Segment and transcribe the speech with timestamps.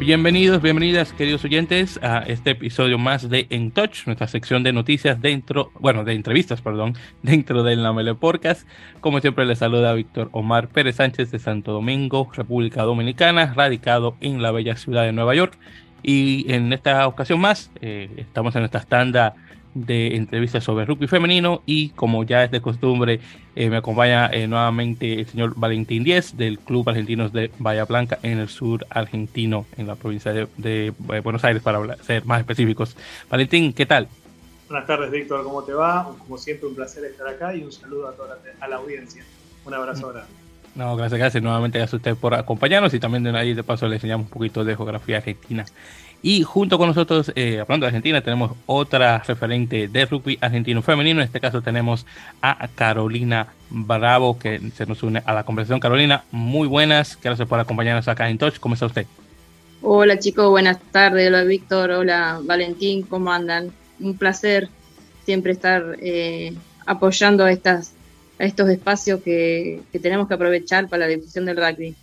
[0.00, 5.20] Bienvenidos, bienvenidas, queridos oyentes, a este episodio más de En Touch, nuestra sección de noticias
[5.20, 8.66] dentro, bueno, de entrevistas, perdón, dentro del Namele Podcast.
[9.02, 14.40] Como siempre, les saluda Víctor Omar Pérez Sánchez de Santo Domingo, República Dominicana, radicado en
[14.40, 15.58] la bella ciudad de Nueva York.
[16.02, 19.34] Y en esta ocasión más, eh, estamos en esta estanda
[19.74, 23.20] de entrevistas sobre rugby femenino y como ya es de costumbre
[23.54, 28.18] eh, me acompaña eh, nuevamente el señor Valentín Díez del Club Argentinos de Bahía Blanca
[28.22, 30.92] en el sur argentino en la provincia de, eh,
[31.22, 32.96] Buenos Aires para ser más específicos.
[33.30, 34.08] Valentín, ¿qué tal?
[34.68, 36.14] Buenas tardes Víctor, ¿cómo te va?
[36.18, 39.24] Como siempre un placer estar acá y un saludo a toda la, a la audiencia.
[39.64, 40.12] Un abrazo mm.
[40.12, 40.40] grande.
[40.74, 43.88] No, gracias, gracias nuevamente gracias a usted por acompañarnos y también de ahí de paso
[43.88, 45.64] le enseñamos un poquito de geografía argentina.
[46.22, 51.20] Y junto con nosotros, eh, hablando de Argentina, tenemos otra referente de rugby argentino femenino.
[51.20, 52.04] En este caso tenemos
[52.42, 55.80] a Carolina Bravo, que se nos une a la conversación.
[55.80, 57.18] Carolina, muy buenas.
[57.22, 58.58] Gracias por acompañarnos acá en Touch.
[58.58, 59.06] ¿Cómo está usted?
[59.82, 61.28] Hola chicos, buenas tardes.
[61.28, 63.72] Hola Víctor, hola Valentín, ¿cómo andan?
[63.98, 64.68] Un placer
[65.24, 66.52] siempre estar eh,
[66.84, 67.94] apoyando a, estas,
[68.38, 71.94] a estos espacios que, que tenemos que aprovechar para la difusión del rugby.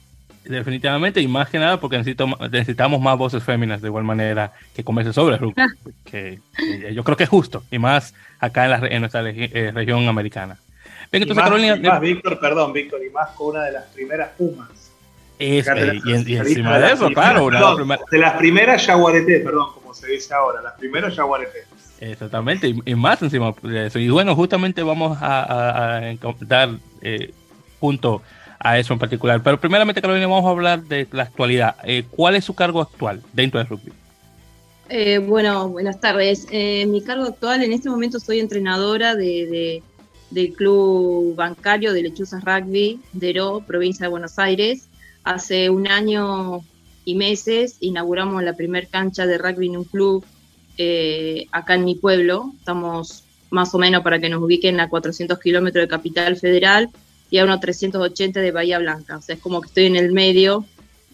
[0.47, 5.13] Definitivamente, y más que nada porque necesitamos más voces féminas de igual manera que conversen
[5.13, 5.61] sobre el rugby,
[6.05, 6.39] que,
[6.93, 10.57] yo creo que es justo, y más acá en, la, en nuestra eh, región americana.
[11.11, 11.75] Bien, entonces, Carolina.
[11.75, 14.69] Y más, Víctor, perdón, Víctor, y más con una de las primeras Pumas.
[15.39, 17.45] Es, eh, y, encima de eso, claro.
[17.45, 21.65] Una, de las primeras Yaguareté, perdón, como se dice ahora, las primeras Yaguareté.
[21.99, 23.99] Exactamente, y, más encima de eso.
[23.99, 26.69] Y bueno, justamente vamos a, a, dar
[27.01, 27.31] eh,
[27.79, 28.21] punto
[28.59, 29.41] a eso en particular.
[29.43, 31.75] Pero primeramente, Carolina, vamos a hablar de la actualidad.
[31.83, 33.91] Eh, ¿Cuál es su cargo actual dentro del rugby?
[34.89, 36.47] Eh, bueno, buenas tardes.
[36.49, 39.83] Eh, mi cargo actual, en este momento soy entrenadora de,
[40.29, 44.87] del club bancario de Lechuzas Rugby de Ero, provincia de Buenos Aires.
[45.23, 46.61] Hace un año
[47.03, 50.25] y meses inauguramos la primer cancha de rugby en un club
[51.51, 52.53] acá en mi pueblo.
[52.57, 56.89] Estamos más o menos para que nos ubiquen a 400 kilómetros de Capital Federal
[57.29, 59.17] y a unos 380 de Bahía Blanca.
[59.17, 60.65] O sea, es como que estoy en el medio.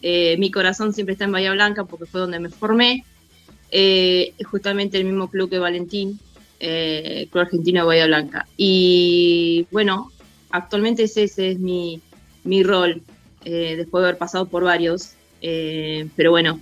[0.01, 3.03] Eh, mi corazón siempre está en Bahía Blanca porque fue donde me formé.
[3.75, 6.19] Eh, justamente el mismo club que Valentín,
[6.59, 8.47] eh, Club Argentino de Bahía Blanca.
[8.56, 10.12] Y bueno,
[10.51, 12.00] actualmente ese, ese es mi,
[12.44, 13.01] mi rol,
[13.44, 15.13] eh, después de haber pasado por varios.
[15.41, 16.59] pero bueno,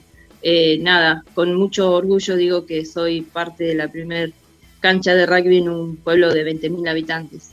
[0.79, 4.31] nada, con mucho orgullo digo que soy parte de la primer
[4.79, 7.50] cancha de rugby en un pueblo de 20.000 habitantes.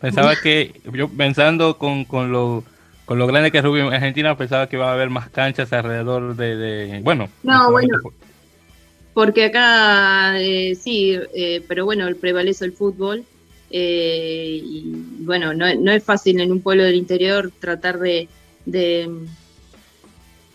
[0.00, 2.64] Pensaba que, yo pensando con, con, lo,
[3.04, 5.72] con lo grande que es Rubio en Argentina, pensaba que iba a haber más canchas
[5.72, 7.28] alrededor de, bueno.
[7.42, 7.98] No, bueno.
[9.12, 13.24] Porque acá eh, sí, eh, pero bueno, prevalece el fútbol.
[13.70, 14.82] Eh, y
[15.20, 18.28] bueno, no, no, es fácil en un pueblo del interior tratar de,
[18.64, 19.10] de,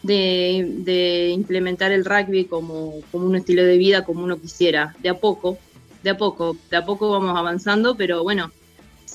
[0.02, 4.96] de, implementar el rugby como, como un estilo de vida como uno quisiera.
[5.00, 5.60] De a poco,
[6.02, 8.52] de a poco, de a poco vamos avanzando, pero bueno,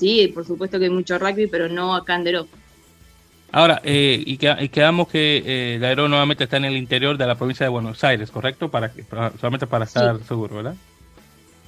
[0.01, 2.47] sí, por supuesto que hay mucho rugby, pero no acá en Deró.
[3.51, 7.65] Ahora, eh, y, quedamos que eh, la nuevamente está en el interior de la provincia
[7.65, 8.69] de Buenos Aires, ¿correcto?
[8.69, 8.91] Para,
[9.39, 10.75] solamente para estar seguro, ¿verdad?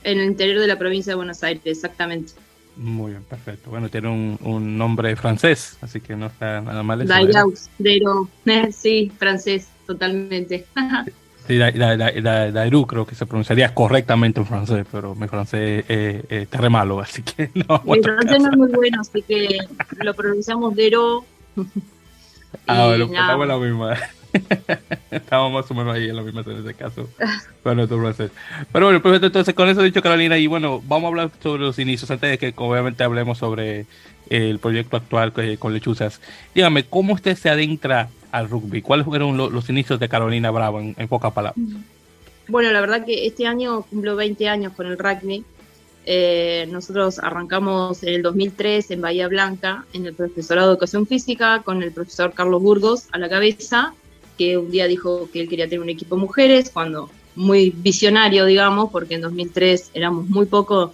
[0.03, 2.33] En el interior de la provincia de Buenos Aires, exactamente.
[2.75, 3.69] Muy bien, perfecto.
[3.69, 7.01] Bueno, tiene un, nombre francés, así que no está nada mal.
[7.01, 7.53] Eso,
[8.71, 10.65] sí, francés, totalmente.
[11.47, 16.69] Sí, Dairú creo que se pronunciaría correctamente en francés, pero mi francés es, es, re
[16.69, 17.81] malo, así que no.
[17.83, 19.57] Mi francés no es muy bueno, así que
[20.01, 21.25] lo pronunciamos Dero.
[22.67, 23.97] Ah, bueno, pues la misma.
[25.11, 27.09] estamos más o menos ahí en la misma en ese caso.
[27.63, 27.87] Bueno.
[27.87, 29.27] Pero bueno, perfecto.
[29.27, 32.37] Entonces, con eso dicho, Carolina, y bueno, vamos a hablar sobre los inicios antes de
[32.37, 33.85] que obviamente hablemos sobre
[34.29, 36.19] el proyecto actual con Lechuzas.
[36.55, 38.81] Dígame, ¿cómo usted se adentra al rugby?
[38.81, 41.63] ¿Cuáles fueron los, inicios de Carolina Bravo en, pocas palabras?
[42.47, 45.45] Bueno, la verdad que este año cumplo 20 años con el rugby.
[46.05, 51.61] Eh, nosotros arrancamos en el 2003 en Bahía Blanca, en el profesorado de Educación Física,
[51.63, 53.93] con el profesor Carlos Burgos a la cabeza,
[54.37, 58.91] que un día dijo que él quería tener un equipo mujeres, cuando muy visionario, digamos,
[58.91, 60.91] porque en 2003 éramos muy pocos,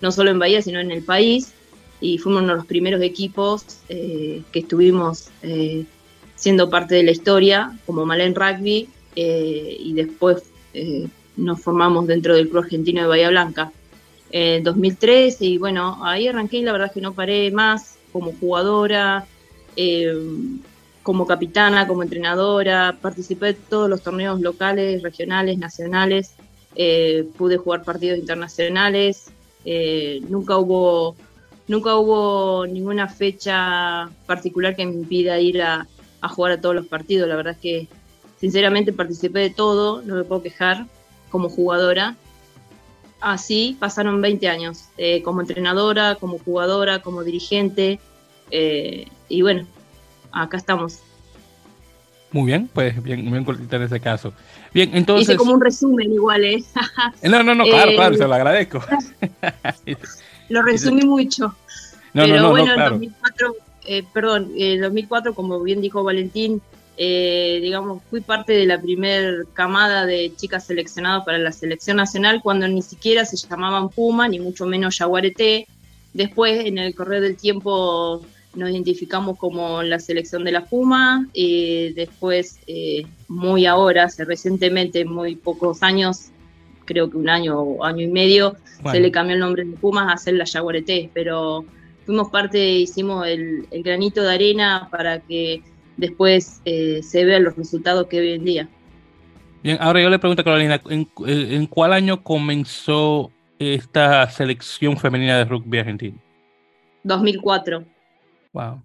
[0.00, 1.52] no solo en Bahía, sino en el país,
[2.00, 5.84] y fuimos uno de los primeros equipos eh, que estuvimos eh,
[6.36, 10.44] siendo parte de la historia, como Malen Rugby, eh, y después
[11.36, 13.72] nos formamos dentro del Club Argentino de Bahía Blanca.
[14.30, 18.32] En 2003, y bueno, ahí arranqué y la verdad es que no paré más como
[18.38, 19.26] jugadora,
[21.02, 26.34] como capitana, como entrenadora, participé de todos los torneos locales, regionales, nacionales,
[27.36, 29.30] pude jugar partidos internacionales,
[30.28, 31.16] nunca hubo
[31.68, 35.86] nunca hubo ninguna fecha particular que me impida ir a,
[36.20, 37.28] a jugar a todos los partidos.
[37.28, 37.88] La verdad es que
[38.40, 40.86] sinceramente participé de todo, no me puedo quejar
[41.30, 42.16] como jugadora.
[43.20, 48.00] Así pasaron 20 años, eh, como entrenadora, como jugadora, como dirigente,
[48.50, 49.66] eh, y bueno,
[50.32, 51.00] acá estamos.
[52.32, 54.32] Muy bien, pues bien, bien cortita en ese caso.
[54.72, 55.28] Bien, entonces.
[55.28, 56.62] Hice como un resumen igual, ¿eh?
[57.22, 58.80] no, no, no, claro, claro, se lo agradezco.
[60.48, 61.54] lo resumí mucho.
[62.12, 63.56] No, Pero no, no, bueno, en 2004,
[63.86, 66.60] eh, perdón, en 2004, como bien dijo Valentín,
[66.96, 72.40] eh, digamos, fui parte de la primer camada de chicas seleccionadas para la selección nacional
[72.42, 75.68] cuando ni siquiera se llamaban Puma, ni mucho menos Yaguareté.
[76.12, 78.22] Después, en el correr del tiempo,
[78.54, 81.26] nos identificamos como la selección de la Puma.
[81.32, 86.30] Y después, eh, muy ahora, hace recientemente, muy pocos años,
[86.84, 88.56] creo que un año o año y medio,
[88.90, 91.10] se le cambió el nombre de Pumas a ser la Yaguareté.
[91.14, 91.64] Pero
[92.06, 95.62] fuimos parte, hicimos el granito de arena para que
[96.00, 98.68] después eh, se vean los resultados que hoy en día.
[99.62, 105.44] Bien, ahora yo le pregunto a Carolina, ¿en, cuál año comenzó esta selección femenina de
[105.44, 106.18] rugby argentino?
[107.04, 107.84] 2004.
[108.52, 108.82] Wow,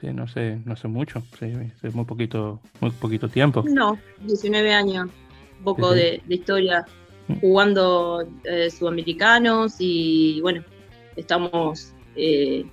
[0.00, 3.64] sí, no sé, no sé mucho, sí, es muy poquito, muy poquito tiempo.
[3.66, 5.10] No, 19 años,
[5.58, 6.86] un poco De, historia,
[7.28, 7.40] mm.
[7.40, 10.64] jugando eh, sudamericanos y bueno,
[11.16, 12.64] estamos eh,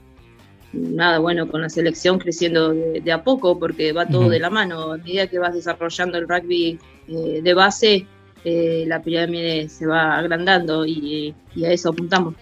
[0.75, 4.93] nada, bueno, con la selección creciendo de, a poco, porque va todo de la mano.
[4.93, 8.07] A medida que vas desarrollando el rugby eh, de base,
[8.43, 11.33] eh, la pirámide se va agrandando y,
[11.63, 12.35] a eso apuntamos.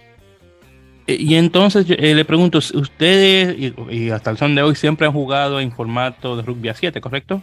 [1.06, 5.60] Eh, y entonces le pregunto, ustedes y, hasta el son de hoy siempre han jugado
[5.60, 7.42] en formato de rugby a 7, ¿correcto?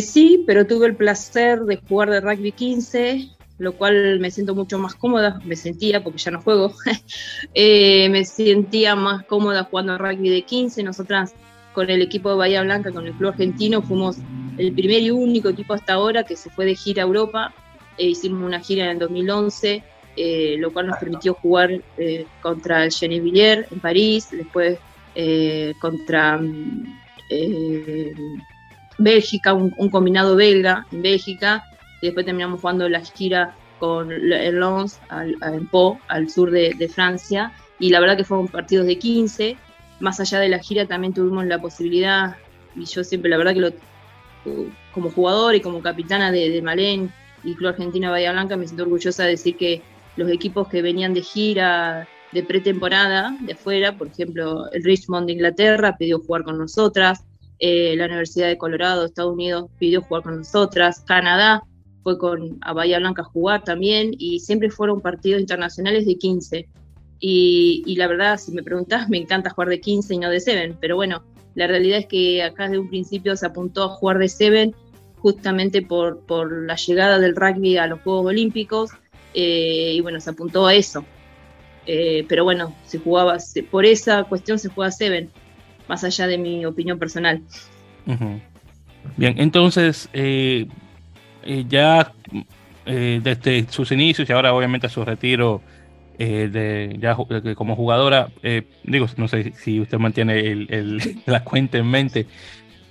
[0.00, 3.30] sí, pero tuve el placer de jugar de rugby 15
[3.62, 6.74] lo cual me siento mucho más cómoda, me sentía, porque ya no juego,
[7.54, 10.82] eh, me sentía más cómoda jugando rugby de 15.
[10.82, 11.32] Nosotras
[11.72, 14.16] con el equipo de Bahía Blanca, con el club argentino, fuimos
[14.58, 17.54] el primer y único equipo hasta ahora que se fue de gira a Europa.
[17.98, 19.84] Hicimos una gira en el 2011,
[20.16, 24.78] eh, lo cual nos permitió jugar eh, contra el en París, después
[25.80, 26.40] contra
[28.98, 31.64] Bélgica, un combinado belga en Bélgica,
[32.00, 34.62] y después terminamos jugando la gira con el
[35.08, 39.56] al, en Po, al sur de, Francia, y la verdad que fueron partidos de 15,
[39.98, 42.36] más allá de la gira también tuvimos la posibilidad,
[42.76, 43.72] y yo siempre la verdad que lo,
[44.92, 47.12] como jugador y como capitana de, de Malén
[47.42, 49.82] y Club Argentina Bahía Blanca me siento orgullosa de decir que
[50.16, 55.34] los equipos que venían de gira de pretemporada de afuera, por ejemplo el Richmond de
[55.34, 57.24] Inglaterra pidió jugar con nosotras,
[57.58, 61.62] eh, la Universidad de Colorado, Estados Unidos pidió jugar con nosotras, Canadá
[62.02, 66.68] fue con a Bahía Blanca a jugar también y siempre fueron partidos internacionales de 15.
[67.24, 70.76] Y, la verdad, si me preguntás, me encanta jugar de 15 y no de 7,
[70.80, 71.22] pero bueno,
[71.54, 74.74] la realidad es que acá desde un principio se apuntó a jugar de 7
[75.18, 78.90] justamente por, por la llegada del rugby a los Juegos Olímpicos
[79.34, 81.04] eh, y bueno, se apuntó a eso.
[81.86, 83.38] Eh, pero bueno, se jugaba,
[83.70, 85.28] por esa cuestión se juega 7,
[85.88, 87.42] más allá de mi opinión personal.
[89.16, 90.66] Bien, entonces, eh,
[91.44, 92.12] eh, ya
[92.86, 95.60] eh, desde sus inicios y ahora obviamente su retiro
[96.18, 97.16] eh, de ya
[97.56, 98.28] como jugadora,
[98.84, 100.66] digo, no sé si usted mantiene
[101.26, 102.26] la cuenta en mente,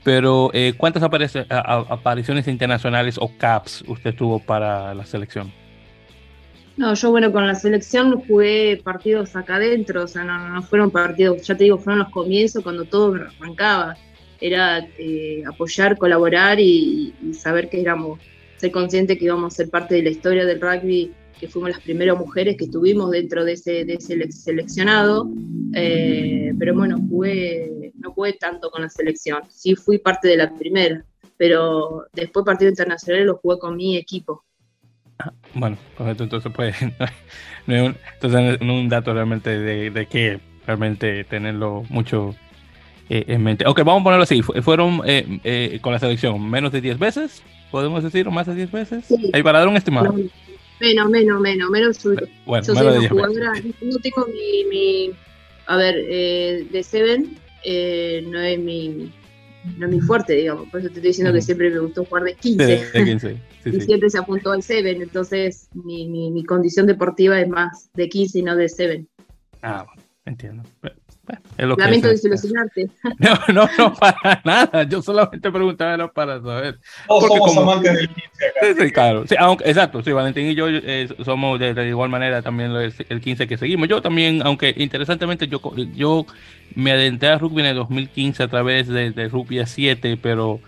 [0.03, 5.51] pero ¿cuántas apariciones internacionales o caps usted tuvo para la selección?
[6.81, 10.89] No, yo bueno, con la selección jugué partidos acá adentro, o sea, no, no fueron
[10.89, 13.95] partidos, ya te digo, fueron los comienzos cuando todo arrancaba.
[14.39, 14.87] Era
[15.47, 18.19] apoyar, colaborar y, saber que éramos
[18.57, 21.81] ser consciente que íbamos a ser parte de la historia del rugby, que fuimos las
[21.81, 25.29] primeras mujeres que estuvimos dentro de ese, de ese seleccionado.
[25.75, 29.43] Eh, pero bueno, jugué, no jugué tanto con la selección.
[29.51, 31.05] Sí fui parte de la primera,
[31.37, 34.43] pero después partido internacional lo jugué con mi equipo.
[35.25, 36.75] Ah, bueno, entonces pues
[37.67, 42.35] no es un, entonces un dato realmente de, de que realmente tenerlo mucho
[43.09, 43.65] eh, en mente.
[43.67, 44.41] Ok, vamos a ponerlo así.
[44.41, 48.71] Fueron eh, con la selección menos de 10 veces podemos decir, o más de 10
[48.71, 49.05] veces.
[49.05, 49.31] Sí.
[49.33, 50.13] Ahí para dar un estimado.
[50.79, 52.03] menos, menos, menos, menos.
[52.45, 55.11] Bueno, yo soy jugadora, no tengo mi, mi,
[55.65, 59.11] a ver, eh, de Seven eh, no es mi
[59.77, 62.23] no es mi fuerte, digamos, por eso te estoy diciendo que siempre me gustó jugar
[62.23, 62.65] de 15.
[62.93, 63.37] de 15.
[63.63, 67.89] Sí, y siempre se apuntó al Seven, entonces mi, mi, mi, condición deportiva es más
[67.93, 69.07] de 15 y no de Seven.
[69.61, 70.63] Ah, bueno, entiendo.
[71.57, 72.89] Lamento desilusionarte.
[73.19, 74.83] No, no, no, para nada.
[74.83, 76.79] Yo solamente preguntaba para saber.
[77.07, 78.83] Todos somos amantes del 15 acá.
[78.83, 79.27] Sí, claro.
[79.27, 83.47] Sí, aunque, exacto, sí, Valentín y yo eh, somos de, igual manera también el, 15
[83.47, 83.87] que seguimos.
[83.87, 85.61] Yo también, aunque interesantemente yo,
[85.93, 86.25] yo
[86.75, 90.59] me adentré a rugby en el 2015 a través de, de rugby 7, pero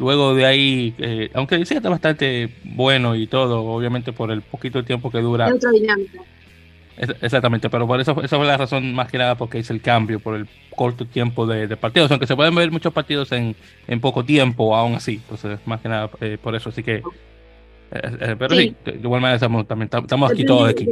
[0.00, 4.82] Luego de ahí, eh, aunque sí está bastante bueno y todo, obviamente por el poquito
[4.82, 5.48] tiempo que dura.
[5.48, 6.22] Es otra dinámica.
[7.00, 10.20] Exactamente, pero por eso esa fue la razón más que nada porque hice el cambio,
[10.20, 14.24] por el corto tiempo de, partidos, aunque se pueden ver muchos partidos en, en poco
[14.24, 17.02] tiempo, aún así, entonces más que nada eh, por eso, así que, eh,
[17.92, 20.86] eh, pero sí, de igual manera estamos, también, estamos aquí todos aquí.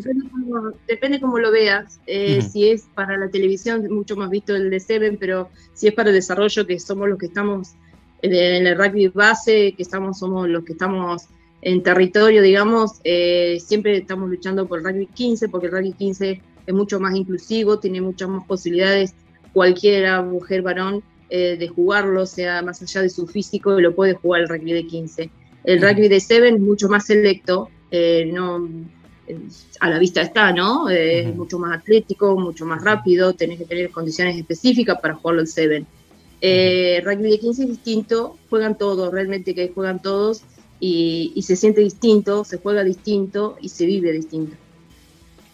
[0.86, 5.18] Depende cómo, lo veas, si es para la televisión, mucho más visto el de Seven,
[5.18, 7.74] pero si es para el desarrollo, que somos los que estamos
[8.22, 11.28] en el rugby base, que estamos, somos los que estamos
[11.62, 16.42] en territorio, digamos, eh, siempre estamos luchando por el rugby 15, porque el rugby 15
[16.66, 19.14] es mucho más inclusivo, tiene muchas más posibilidades,
[19.52, 24.42] cualquiera, mujer, varón, eh, de jugarlo, sea más allá de su físico, lo puede jugar
[24.42, 25.30] el rugby de 15.
[25.64, 28.68] El rugby de 7 es mucho más selecto, eh, no,
[29.80, 30.88] a la vista está, ¿no?
[30.88, 35.48] Es mucho más atlético, mucho más rápido, tenés que tener condiciones específicas para jugarlo el
[35.48, 35.84] 7.
[37.04, 40.44] rugby de 15 es distinto, juegan todos, realmente que juegan todos,
[40.80, 44.56] y, se siente distinto, se juega distinto y se vive distinto.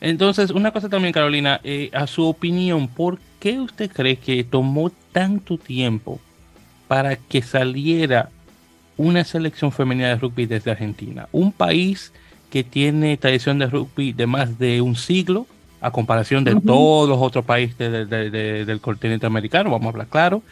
[0.00, 4.90] Entonces, una cosa también, Carolina, eh, a su opinión, ¿por qué usted cree que tomó
[5.12, 6.20] tanto tiempo
[6.88, 8.30] para que saliera
[8.96, 11.28] una selección femenina de rugby desde Argentina?
[11.32, 12.12] Un país
[12.50, 15.46] que tiene tradición de rugby de más de un siglo,
[15.80, 20.42] a comparación de todos los otros países del continente americano, vamos a hablar claro,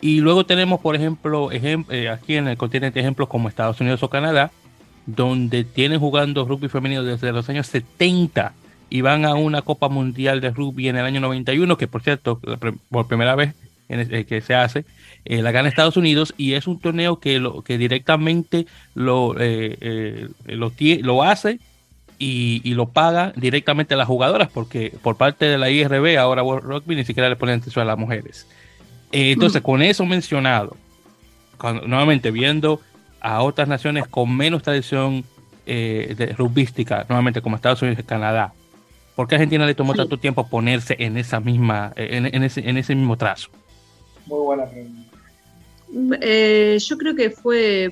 [0.00, 4.10] y luego tenemos, por ejemplo, eh, aquí en el continente ejemplos como Estados Unidos o
[4.10, 4.52] Canadá,
[5.06, 8.52] donde tienen jugando rugby femenino desde los años 70
[8.90, 12.40] y van a una Copa Mundial de Rugby en el año 91, que por cierto,
[12.90, 13.54] por primera vez
[13.88, 14.84] eh, que se hace,
[15.24, 20.72] eh, la gana Estados Unidos y es un torneo que, lo, que directamente lo, lo,
[21.02, 21.58] lo, hace
[22.18, 26.42] y, y, lo paga directamente a las jugadoras, porque por parte de la IRB, ahora
[26.42, 28.46] World Rugby, ni siquiera le ponen atención a las mujeres.
[29.12, 30.76] Eh, entonces, con eso mencionado,
[31.86, 32.80] nuevamente viendo
[33.20, 35.24] a otras naciones con menos tradición
[35.66, 38.52] eh, de rugbística, nuevamente como Estados Unidos y Canadá,
[39.16, 42.94] ¿por qué Argentina le tomó tanto tiempo ponerse en esa misma, en, ese, en ese
[42.94, 43.48] mismo trazo?
[44.26, 45.08] Muy buena pregunta.
[46.20, 47.90] Eh, yo creo que fue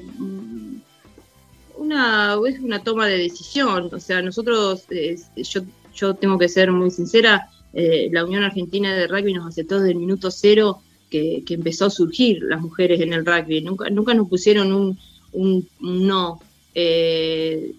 [1.79, 3.89] una, una toma de decisión.
[3.91, 4.87] O sea, nosotros,
[5.35, 5.63] yo,
[5.95, 9.99] yo tengo que ser muy sincera, la Unión Argentina de Rugby nos aceptó desde el
[9.99, 13.61] minuto cero que, empezó a surgir las mujeres en el rugby.
[13.61, 14.99] Nunca, nunca nos pusieron un,
[15.33, 16.41] un, no.
[16.75, 17.73] Eh,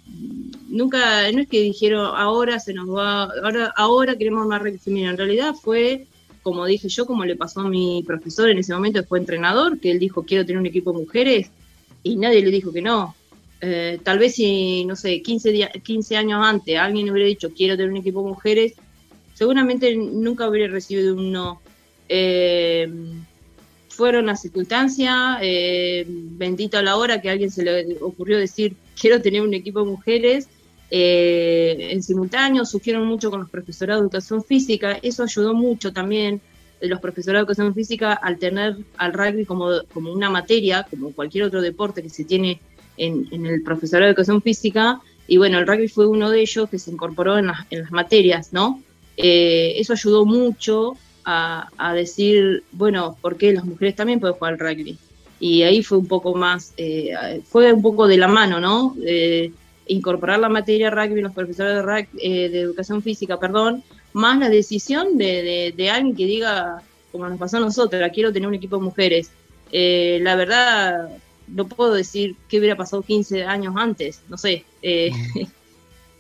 [0.70, 5.12] nunca, no es que dijeron ahora se nos va, ahora, ahora queremos más rugby femenino.
[5.12, 6.08] En realidad fue,
[6.42, 9.92] como dije yo, como le pasó a mi profesor en ese momento, fue entrenador, que
[9.92, 11.52] él dijo quiero tener un equipo de mujeres
[12.04, 13.16] y nadie le dijo que no.
[13.60, 17.92] Eh, tal vez si, no sé, 15, 15 años antes alguien hubiera dicho quiero tener
[17.92, 18.74] un equipo de mujeres,
[19.34, 21.62] seguramente nunca hubiera recibido un no.
[22.10, 22.88] Eh,
[23.90, 28.76] fueron a circunstancia, eh, bendito a la hora que a alguien se le ocurrió decir
[29.00, 30.48] quiero tener un equipo de mujeres.
[30.92, 36.40] Eh, en simultáneo surgieron mucho con los profesorados de educación física, eso ayudó mucho también
[36.80, 41.12] de los profesorados de educación física al tener al rugby como, como una materia, como
[41.12, 42.62] cualquier otro deporte que se tiene
[42.96, 46.80] en, el profesorado de educación física, y bueno, el rugby fue uno de ellos que
[46.80, 48.82] se incorporó las, en las materias, ¿no?
[49.18, 50.96] eso ayudó mucho
[51.30, 54.98] a, decir, bueno, ¿por qué las mujeres también pueden jugar al rugby?
[55.42, 58.96] Y ahí fue un poco más, eh, fue un poco de la mano, ¿no?
[59.90, 65.18] incorporar la materia rugby, los profesores de, eh, de educación física, perdón, más la decisión
[65.18, 66.82] de, de, alguien que diga,
[67.12, 69.32] como nos pasó a nosotros, quiero tener un equipo de mujeres.
[69.72, 71.10] Eh, la verdad,
[71.48, 74.66] no puedo decir qué hubiera pasado 15 años antes, no sé.
[74.84, 75.46] Mm.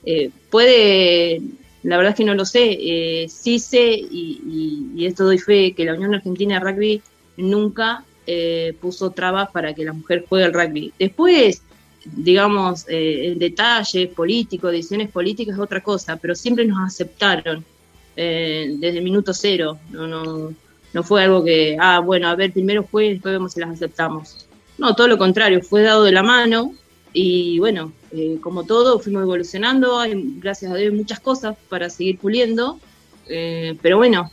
[0.49, 1.41] puede
[1.83, 2.77] la verdad es que no lo sé.
[2.79, 7.01] Eh, sí sé, y, esto doy fe, que la Unión Argentina de Rugby
[7.37, 10.91] nunca eh, puso trabas para que la mujer juegue al rugby.
[10.99, 11.61] Después,
[12.05, 17.63] digamos, eh, detalles políticos, decisiones políticas es otra cosa, pero siempre nos aceptaron
[18.15, 19.77] desde el minuto cero.
[19.91, 20.51] No, no,
[20.93, 24.47] no fue algo que, ah, bueno, a ver, primero fue, después vemos si las aceptamos.
[24.79, 26.73] No, todo lo contrario, fue dado de la mano
[27.13, 32.17] y bueno, eh, como todo, fuimos evolucionando, hay, gracias a Dios, muchas cosas para seguir
[32.17, 32.79] puliendo,
[33.27, 34.31] eh, pero bueno,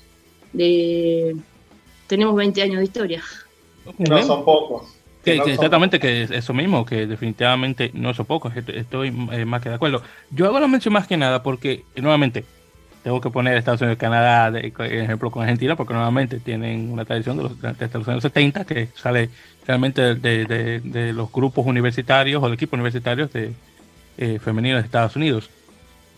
[2.07, 3.23] tenemos 20 años de historia.
[3.99, 4.97] No son pocos.
[5.25, 10.03] exactamente, que eso mismo, que definitivamente no son pocos, estoy eh, más que de acuerdo.
[10.31, 12.47] Yo hago la mención más que nada porque, nuevamente,
[13.03, 17.05] tengo que poner Estados Unidos y Canadá de, ejemplo con Argentina, porque nuevamente tienen una
[17.05, 19.29] tradición de los, de los años 70 que sale
[19.67, 23.53] realmente de, los grupos universitarios o de equipos universitarios de
[24.19, 25.51] eh, femeninos de Estados Unidos.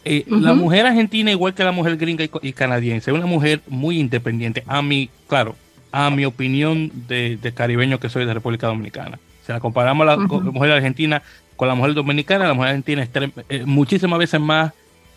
[0.04, 3.98] Eh, la mujer argentina, igual que la mujer gringa y, canadiense, es una mujer muy
[3.98, 4.62] independiente.
[4.68, 5.56] A mi, claro,
[5.90, 9.18] a mi opinión de, caribeño que soy de República Dominicana.
[9.44, 11.22] Si la comparamos la mujer argentina
[11.56, 13.10] con la mujer dominicana, la mujer argentina es
[13.48, 14.72] eh, muchísimas veces más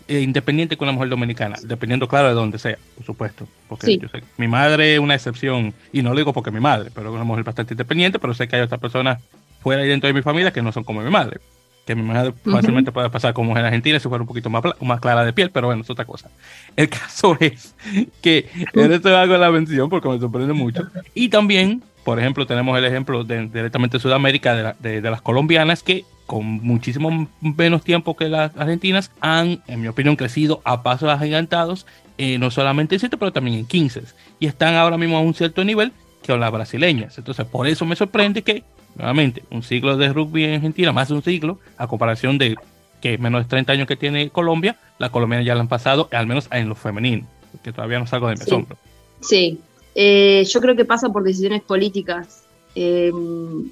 [0.08, 3.46] eh, independiente que una mujer dominicana, dependiendo, claro, de donde sea, por supuesto.
[3.68, 6.90] Porque yo sé, mi madre es una excepción, y no lo digo porque mi madre,
[6.92, 9.22] pero es una mujer bastante independiente, pero sé que hay otras personas
[9.60, 11.38] fuera y dentro de mi familia que no son como mi madre.
[11.86, 15.00] Que mi madre fácilmente puede pasar como mujer argentina si fuera un poquito más, más
[15.00, 16.30] clara de piel, pero bueno, es otra cosa.
[16.76, 17.74] El caso es
[18.20, 20.86] que en esto hago la mención porque me sorprende mucho.
[21.14, 25.82] Y también, por ejemplo, tenemos el ejemplo de, directamente de Sudamérica de, de las colombianas
[25.82, 31.10] que con muchísimo menos tiempo que las argentinas, han, en mi opinión, crecido a pasos
[31.10, 31.86] agigantados,
[32.18, 34.02] eh, no solamente en 7, pero también en 15.
[34.38, 35.90] Y están ahora mismo a un cierto nivel
[36.22, 37.18] que las brasileñas.
[37.18, 38.62] Entonces, por eso me sorprende que,
[38.96, 42.56] nuevamente, un siglo de rugby en Argentina, más de un siglo, a comparación de
[43.00, 46.26] que menos de 30 años que tiene Colombia, las colombianas ya lo han pasado, al
[46.26, 47.26] menos en lo femenino,
[47.62, 48.76] que todavía no salgo de mi asombro.
[49.20, 49.58] Sí,
[49.94, 52.44] eh, yo creo que pasa por decisiones políticas.
[52.76, 53.10] Eh,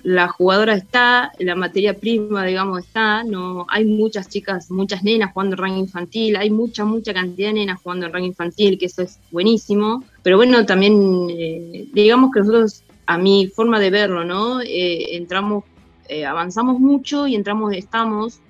[0.03, 5.55] la jugadora está, la materia prima, digamos, está, no hay muchas chicas, muchas nenas jugando
[5.55, 9.03] en rango infantil, hay mucha, mucha cantidad de nenas jugando en rango infantil, que eso
[9.03, 14.61] es buenísimo, pero bueno, también eh, digamos que nosotros, a mi forma de verlo, ¿no?
[14.61, 15.65] Eh, entramos,
[16.09, 18.41] eh, avanzamos mucho y entramos, estamos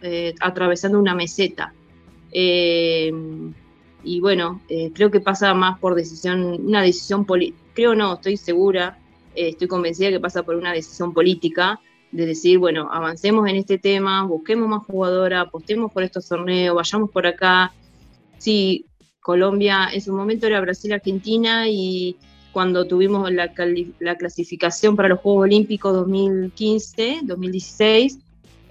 [0.40, 1.72] atravesando una meseta.
[4.04, 4.60] y bueno,
[4.94, 8.98] creo que pasa más por decisión, una decisión política, creo no, estoy segura,
[9.36, 11.78] eh, estoy convencida que pasa por una decisión política
[12.10, 17.10] de decir, bueno, avancemos en este tema, busquemos más jugadora, apostemos por estos torneos, vayamos
[17.10, 17.72] por acá.
[18.38, 18.86] Sí,
[19.20, 22.16] Colombia en su momento era Brasil-Argentina y
[22.58, 23.52] cuando tuvimos la,
[24.16, 28.18] clasificación para los Juegos Olímpicos 2015, 2016,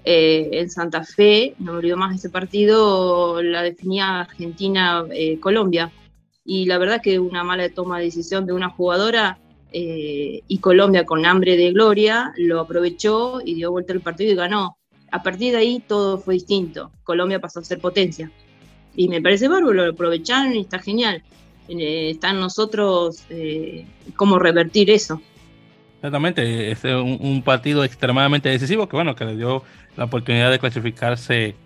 [0.04, 5.90] eh, en Santa Fe, no me olvido más ese partido, la definía Argentina-Colombia.
[5.90, 6.10] Eh,
[6.44, 9.38] y la verdad que una mala toma de decisión de una jugadora
[9.72, 14.36] eh, y Colombia con hambre de gloria lo aprovechó y dio vuelta al partido y
[14.36, 14.76] ganó.
[15.10, 16.90] A partir de ahí todo fue distinto.
[17.04, 18.30] Colombia pasó a ser potencia.
[18.94, 21.22] Y me parece bárbaro, lo aprovecharon y está genial.
[21.68, 25.20] Eh, está en nosotros eh, cómo revertir eso.
[25.96, 29.64] Exactamente, es un, partido extremadamente decisivo que bueno, que le dio
[29.96, 31.56] la oportunidad de clasificarse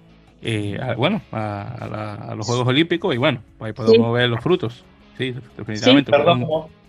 [0.80, 4.84] a, bueno, a, los Juegos Olímpicos y bueno, ahí podemos ver los frutos.
[5.18, 6.10] Sí, definitivamente.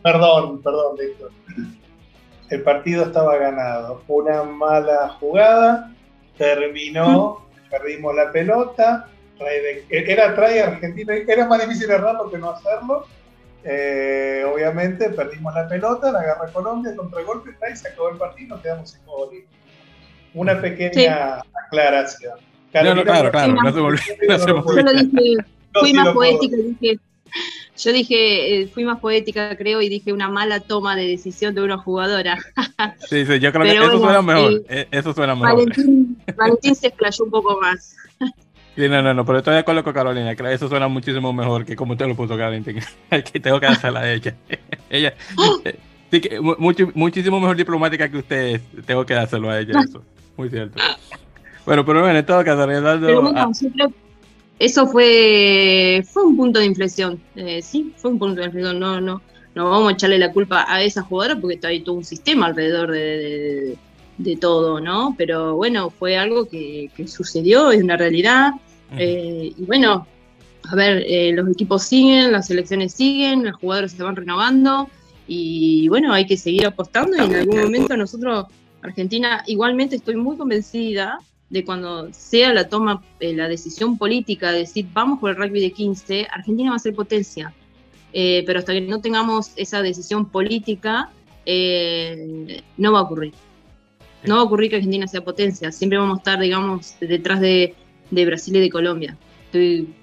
[0.03, 1.31] Perdón, perdón, Víctor.
[2.49, 4.03] El partido estaba ganado.
[4.07, 5.91] Una mala jugada,
[6.37, 9.09] terminó, perdimos la pelota.
[9.89, 13.05] Era try argentino, era más difícil errarlo que no hacerlo.
[13.65, 18.91] Eh, obviamente perdimos la pelota, la agarra Colombia, contragolpe, y se acabó el partido, quedamos
[18.91, 19.29] sin gol.
[20.33, 22.39] Una pequeña aclaración.
[22.73, 24.01] no, no, claro, claro, no se volvió.
[24.27, 26.99] Yo lo dije, fui más poética, dije,
[27.77, 31.61] yo dije, eh, fui más poética, creo, y dije una mala toma de decisión de
[31.61, 32.37] una jugadora.
[33.09, 34.63] sí, sí, yo creo que eso suena mejor.
[34.69, 35.53] Eh, eso suena mejor.
[35.53, 37.95] Valentín, Valentín se explayó un poco más.
[38.75, 40.31] Sí, no, no, no, pero estoy de acuerdo con Carolina.
[40.31, 42.79] Eso suena muchísimo mejor que como usted lo puso, Valentín.
[43.09, 44.35] que tengo que hacerla a ella.
[44.89, 45.13] ella
[46.11, 48.61] sí, que muchísimo mejor diplomática que usted.
[48.85, 50.03] Tengo que hacerlo a ella, eso.
[50.37, 50.79] Muy cierto.
[51.65, 53.93] Bueno, pero bueno, en todo caso, Pero
[54.59, 57.21] eso fue, fue un punto de inflexión.
[57.35, 58.79] Eh, sí, fue un punto de inflexión.
[58.79, 59.21] No, no,
[59.55, 62.47] no vamos a echarle la culpa a esa jugadora porque está ahí todo un sistema
[62.47, 63.77] alrededor de,
[64.39, 65.15] todo, ¿no?
[65.17, 68.53] Pero bueno, fue algo que, sucedió, es una realidad.
[68.97, 70.05] Eh, y bueno,
[70.71, 74.89] a ver, eh, los equipos siguen, las selecciones siguen, los jugadores se van renovando
[75.27, 78.45] y bueno, hay que seguir apostando y en algún momento nosotros,
[78.81, 84.59] Argentina, igualmente estoy muy convencida de cuando sea la toma, eh, la decisión política de
[84.59, 87.53] decir vamos por el rugby de 15, Argentina va a ser potencia.
[88.15, 91.09] Eh, pero hasta que no tengamos esa decisión política,
[92.77, 93.33] no va a ocurrir.
[94.25, 95.71] No va a ocurrir que Argentina sea potencia.
[95.71, 97.75] Siempre vamos a estar, digamos, detrás de,
[98.11, 99.17] Brasil y de Colombia.
[99.45, 99.93] Estoy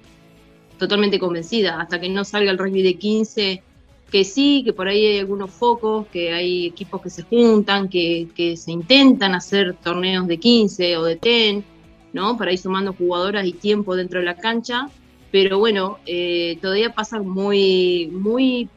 [0.78, 1.80] totalmente convencida.
[1.80, 3.62] Hasta que no salga el rugby de 15
[4.10, 8.28] que sí, que por ahí hay algunos focos, que hay equipos que se juntan, que,
[8.56, 11.64] se intentan hacer torneos de 15 o de 10,
[12.12, 12.36] ¿no?
[12.36, 14.88] Para ir sumando jugadoras y tiempo dentro de la cancha.
[15.30, 18.68] Pero bueno, eh, todavía pasa muy, muy,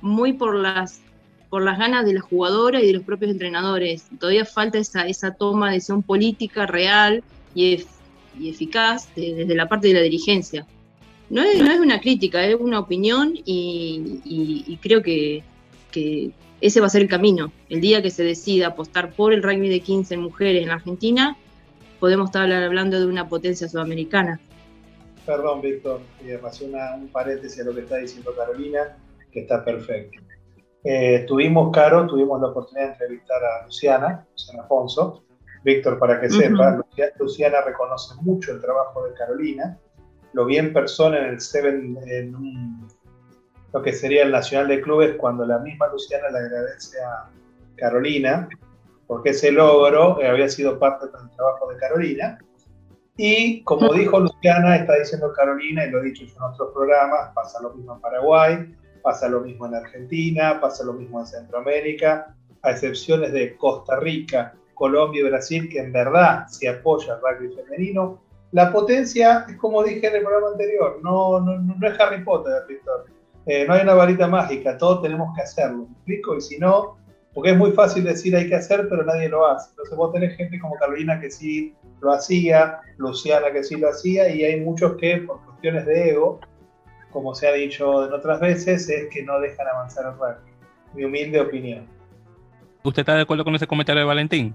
[0.00, 1.00] muy por las,
[1.54, 4.08] por las ganas de las jugadoras y de los propios entrenadores.
[4.18, 7.22] Todavía falta esa, esa toma de decisión política real
[7.54, 7.84] y,
[8.36, 10.66] y eficaz desde la parte de la dirigencia
[11.30, 15.44] no es, no es una crítica, es una opinión y, creo que,
[16.60, 17.52] ese va a ser el camino.
[17.68, 21.36] El día que se decida apostar por el rugby de 15 mujeres en Argentina,
[22.00, 24.40] podemos estar hablando de una potencia sudamericana.
[25.24, 26.32] Perdón, Víctor, y
[26.64, 28.96] una, un paréntesis a lo que está diciendo Carolina,
[29.30, 30.18] que está perfecto.
[30.84, 35.24] Eh, tuvimos, Caro, tuvimos la oportunidad de entrevistar a Luciana, Luciana Afonso,
[35.64, 36.78] Víctor, para que sepa,
[37.18, 39.78] Luciana reconoce mucho el trabajo de Carolina,
[40.34, 42.86] lo vi en persona en el Seven, en
[43.72, 47.30] lo que sería el Nacional de Clubes, cuando la misma Luciana le agradece a
[47.76, 48.46] Carolina,
[49.06, 52.38] porque ese logro eh, había sido parte del trabajo de Carolina.
[53.16, 57.30] Y como dijo Luciana, está diciendo Carolina, y lo he dicho yo en otros programas,
[57.34, 62.34] pasa lo mismo en Paraguay, pasa lo mismo en Argentina, pasa lo mismo en Centroamérica,
[62.62, 67.54] a excepciones de Costa Rica, Colombia y Brasil, que en verdad se apoya el rugby
[67.54, 68.22] femenino.
[68.52, 72.64] La potencia es como dije en el programa anterior, no, no, es Harry Potter.
[73.44, 76.36] Eh, no hay una varita mágica, todos tenemos que hacerlo, ¿me explico?
[76.36, 76.96] Y si no,
[77.34, 79.68] porque es muy fácil decir hay que hacer, pero nadie lo hace.
[79.68, 84.30] Entonces vos tenés gente como Carolina que sí lo hacía, Luciana que sí lo hacía,
[84.30, 86.40] y hay muchos que por cuestiones de ego,
[87.14, 90.50] como se ha dicho en otras veces, es que no dejan avanzar el rugby.
[90.94, 91.86] Mi humilde opinión.
[92.82, 94.54] ¿Usted está de acuerdo con ese comentario de Valentín?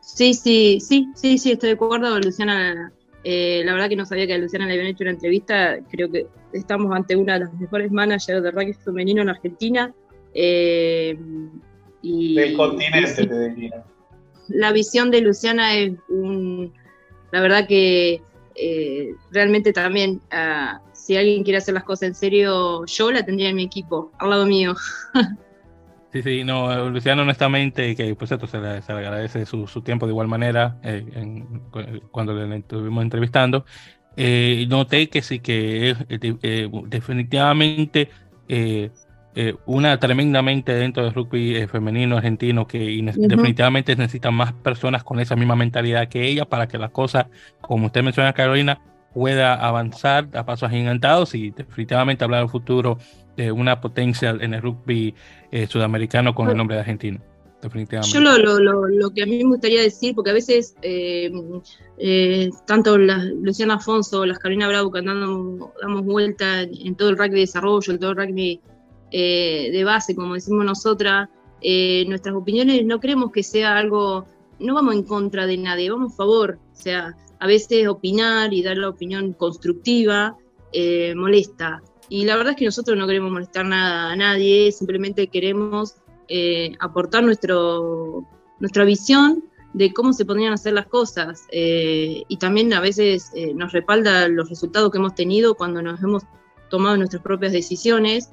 [0.00, 2.18] Sí, sí, sí, sí, sí, estoy de acuerdo.
[2.20, 2.92] Luciana,
[3.24, 5.78] eh, la verdad que no sabía que a Luciana le habían hecho una entrevista.
[5.90, 9.92] Creo que estamos ante una de las mejores managers de rugby femenino en Argentina.
[10.34, 11.18] Eh,
[12.02, 13.84] y, Del continente, te diría.
[14.46, 16.72] La visión de Luciana es un.
[17.32, 18.22] La verdad que
[18.62, 23.48] eh, realmente también, ah, si alguien quiere hacer las cosas en serio, yo la tendría
[23.48, 24.74] en mi equipo, al lado mío.
[26.12, 30.28] Sí, sí, no, Luciano honestamente, que por cierto se le, agradece su, tiempo de igual
[30.28, 31.42] manera eh,
[32.10, 33.64] cuando le estuvimos entrevistando.
[34.14, 35.96] Eh, noté que sí, que es
[39.34, 42.78] eh, una tremendamente dentro del rugby femenino argentino que
[43.16, 47.26] definitivamente necesita más personas con esa misma mentalidad que ella para que las cosas,
[47.60, 48.80] como usted menciona, Carolina,
[49.14, 52.98] pueda avanzar a pasos agigantados y definitivamente hablar del futuro
[53.36, 55.14] de una potencia en el rugby
[55.50, 57.20] eh, sudamericano con el nombre de Argentina.
[57.62, 58.12] Definitivamente.
[58.12, 61.30] Yo lo, lo, lo, que a mí me gustaría decir, porque a veces eh,
[61.96, 67.16] eh, tanto la, Luciana Afonso, las Carolina Bravo, que andando, damos vuelta en, todo el
[67.16, 68.60] rugby de desarrollo, en todo el rugby
[69.12, 71.28] de base, como decimos nosotras,
[71.62, 74.26] nuestras opiniones no creemos que sea algo,
[74.58, 76.58] no vamos en contra de nadie, vamos a favor.
[76.72, 80.36] O sea, a veces opinar y dar la opinión constructiva
[81.14, 81.82] molesta.
[82.08, 85.94] Y la verdad es que nosotros no queremos molestar nada a nadie, simplemente queremos
[86.28, 88.26] eh, aportar nuestro,
[88.60, 91.46] nuestra visión de cómo se podrían hacer las cosas.
[91.50, 96.02] Eh, y también a veces eh, nos respalda los resultados que hemos tenido cuando nos
[96.02, 96.24] hemos
[96.68, 98.30] tomado nuestras propias decisiones.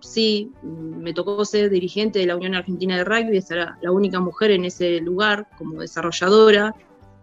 [0.00, 4.50] Sí, me tocó ser dirigente de la Unión Argentina de Rugby, era la única mujer
[4.50, 6.74] en ese lugar como desarrolladora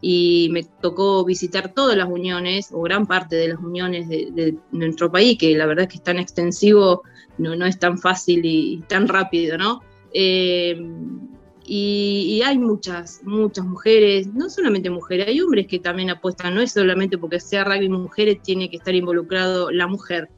[0.01, 5.11] y me tocó visitar todas las uniones o gran parte de las uniones de, nuestro
[5.11, 7.01] país, que la verdad es que es tan extensivo,
[7.39, 9.81] no, no es tan fácil y, tan rápido, ¿no?
[10.13, 10.79] Eh,
[11.65, 16.73] y, hay muchas, muchas mujeres, no solamente mujeres, hay hombres que también apuestan, no es
[16.73, 20.29] solamente porque sea rugby mujeres, tiene que estar involucrado la mujer.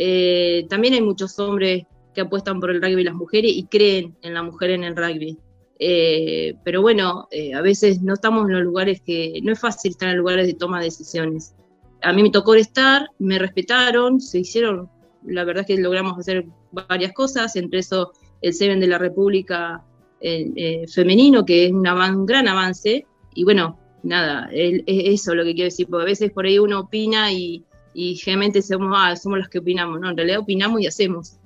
[0.00, 1.84] Eh, también hay muchos hombres
[2.14, 4.94] que apuestan por el rugby y las mujeres y creen en la mujer en el
[4.94, 5.36] rugby.
[5.80, 9.90] Eh, pero bueno, eh, a veces no estamos en los lugares que, no es fácil
[9.90, 11.54] estar en lugares de toma de decisiones.
[12.02, 14.88] A mí me tocó estar, me respetaron, se hicieron,
[15.24, 19.84] la verdad es que logramos hacer varias cosas, entre eso el Seven de la República
[20.20, 21.82] eh, femenino, que es un
[22.24, 26.46] gran avance, y bueno, nada, es eso lo que quiero decir, porque a veces por
[26.46, 27.64] ahí uno opina y,
[27.98, 31.36] y generalmente somos, ah, somos los que opinamos, no, en realidad opinamos y hacemos.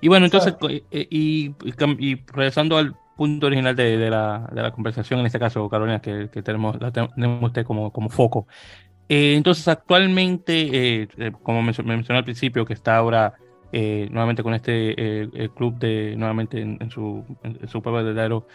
[0.00, 0.54] Y bueno, entonces,
[0.92, 1.52] y,
[1.98, 6.00] y regresando al punto original de, de, la, de, la, conversación, en este caso, Carolina,
[6.00, 8.46] que, que tenemos, la tenemos usted como, como foco.
[9.08, 13.34] Eh, entonces, actualmente, eh, eh, como me mencionó al principio, que está ahora
[13.72, 18.46] nuevamente con este club de, nuevamente en, su, en su pueblo de Dairo,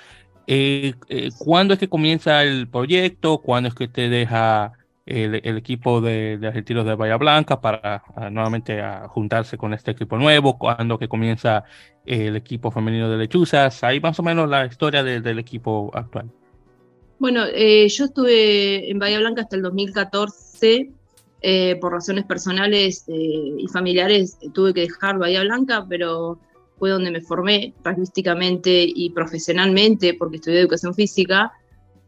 [1.40, 3.40] ¿cuándo es que comienza el proyecto?
[3.40, 4.74] ¿Cuándo es que usted deja
[5.06, 9.92] el, el, equipo de, de argentinos de Bahía Blanca para nuevamente a juntarse con este
[9.92, 11.64] equipo nuevo, cuando que comienza
[12.06, 16.32] el equipo femenino de lechuzas, ahí más o menos la historia del equipo actual.
[17.18, 20.92] Bueno, eh, yo estuve en Bahía Blanca hasta el 2014,
[21.42, 26.40] eh, por razones personales eh, y familiares tuve que dejar Bahía Blanca, pero
[26.78, 31.54] fue donde me formé artísticamente y profesionalmente, porque estudié educación física,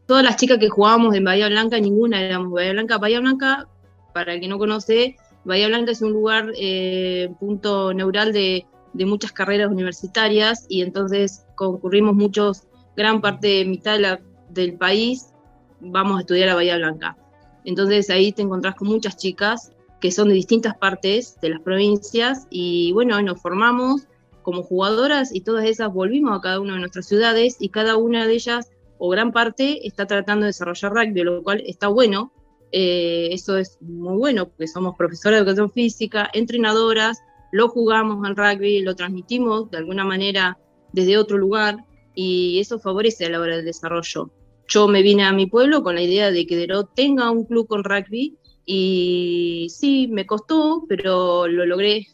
[0.08, 2.96] todas las chicas que jugábamos en Bahía Blanca, ninguna éramos Bahía Blanca.
[2.96, 3.68] Bahía Blanca,
[4.14, 9.30] para el que no conoce, Bahía Blanca es un lugar, eh, punto neural de, muchas
[9.30, 12.62] carreras universitarias y entonces concurrimos muchos,
[12.96, 14.00] gran parte, mitad
[14.48, 15.34] del país,
[15.78, 17.16] vamos a estudiar a Bahía Blanca.
[17.64, 22.46] Entonces ahí te encontrás con muchas chicas que son de distintas partes de las provincias
[22.50, 24.08] y bueno, nos formamos
[24.42, 28.26] como jugadoras y todas esas volvimos a cada una de nuestras ciudades y cada una
[28.26, 32.32] de ellas o gran parte está tratando de desarrollar rugby, lo cual está bueno.
[32.70, 37.18] Eh, eso es muy bueno porque somos profesoras de educación física, entrenadoras,
[37.50, 40.58] lo jugamos al rugby, lo transmitimos de alguna manera
[40.92, 41.78] desde otro lugar
[42.14, 44.30] y eso favorece a la hora del desarrollo.
[44.66, 47.66] Yo me vine a mi pueblo con la idea de que Derot tenga un club
[47.66, 52.06] con rugby y sí, me costó, pero lo logré.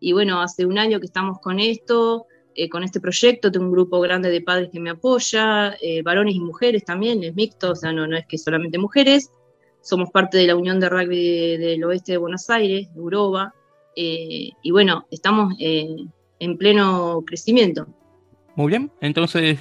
[0.00, 3.72] Y bueno, hace un año que estamos con esto, eh, con este proyecto, tengo un
[3.72, 7.76] grupo grande de padres que me apoya, eh, varones y mujeres también, es mixto, o
[7.76, 9.30] sea, no, no es que solamente mujeres.
[9.80, 13.52] Somos parte de la Unión de Rugby del Oeste de Buenos Aires, de Europa,
[13.96, 17.88] eh, y bueno, estamos en pleno crecimiento.
[18.54, 19.58] Muy bien, entonces,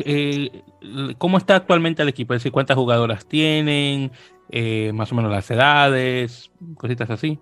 [1.17, 2.34] ¿cómo está actualmente el equipo?
[2.34, 4.12] Es decir, ¿cuántas jugadoras tienen?
[4.54, 7.39] Eh, más o menos las edades, cositas así.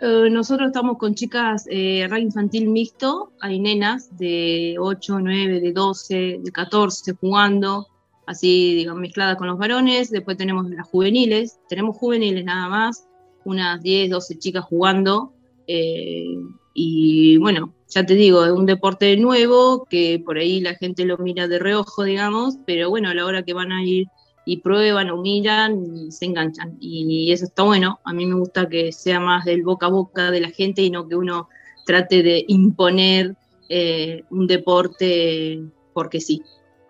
[0.00, 6.40] Eh, nosotros estamos con chicas eh, infantil mixto, hay nenas de 8, 9, de 12,
[6.42, 7.86] de 14 jugando,
[8.26, 13.06] así digamos mezcladas con los varones, después tenemos las juveniles, tenemos juveniles nada más,
[13.44, 15.32] unas 10, 12 chicas jugando,
[15.68, 16.38] eh,
[16.74, 21.18] y bueno, ya te digo, es un deporte nuevo que por ahí la gente lo
[21.18, 24.08] mira de reojo, digamos, pero bueno, a la hora que van a ir
[24.44, 26.76] y prueban o miran y se enganchan.
[26.80, 28.00] Y eso está bueno.
[28.04, 30.90] A mí me gusta que sea más del boca a boca de la gente y
[30.90, 31.48] no que uno
[31.86, 33.36] trate de imponer
[33.68, 36.42] eh, un deporte porque sí.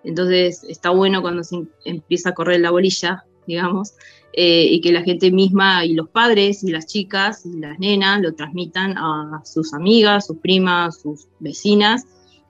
[0.02, 3.94] Entonces está bueno cuando se empieza a correr la bolilla, digamos,
[4.32, 8.20] eh, y que la gente misma y los padres y las chicas y las nenas
[8.20, 12.04] lo transmitan a sus amigas, sus primas, sus vecinas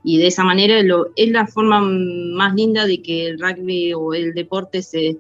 [0.05, 4.13] y de esa manera lo, es la forma más linda de que el rugby o
[4.13, 5.17] el deporte se,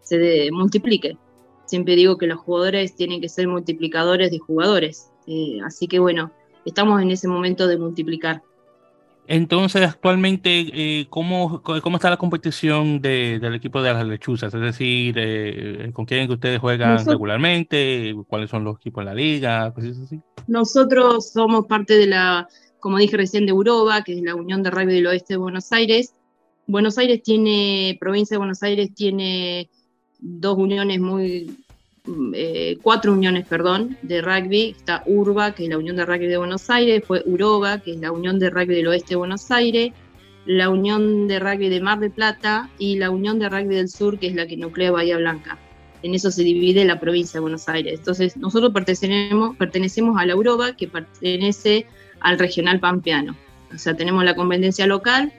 [0.00, 1.16] se multiplique.
[1.66, 5.10] Siempre digo que los jugadores tienen que ser multiplicadores de jugadores.
[5.26, 6.30] Eh, así que bueno,
[6.64, 8.42] estamos en ese momento de multiplicar.
[9.26, 14.54] Entonces, actualmente, eh, ¿cómo, ¿cómo está la competición de, del equipo de las lechuzas?
[14.54, 18.14] Es decir, eh, ¿con quién ustedes juegan regularmente?
[18.26, 19.74] ¿Cuáles son los equipos en la liga?
[19.74, 20.18] Cosas así.
[20.46, 22.48] Nosotros somos parte de la
[22.80, 25.72] como dije recién, de Europa, que es la Unión de Rugby del Oeste de Buenos
[25.72, 26.14] Aires.
[26.66, 29.68] Buenos Aires tiene, provincia de Buenos Aires tiene
[30.18, 31.56] dos uniones muy,
[32.34, 34.74] eh, cuatro uniones, perdón, de rugby.
[34.76, 37.98] Está URBA, que es la Unión de Rugby de Buenos Aires, fue UROBA, que es
[37.98, 39.92] la Unión de Rugby del Oeste de Buenos Aires,
[40.46, 44.18] la Unión de Rugby de Mar del Plata y la Unión de Rugby del Sur,
[44.18, 45.58] que es la que nuclea Bahía Blanca.
[46.02, 47.98] En eso se divide la provincia de Buenos Aires.
[47.98, 51.86] Entonces, nosotros pertenecemos, pertenecemos a la UROBA, que pertenece
[52.20, 53.36] al regional pampeano.
[53.74, 55.32] O sea, tenemos la competencia local,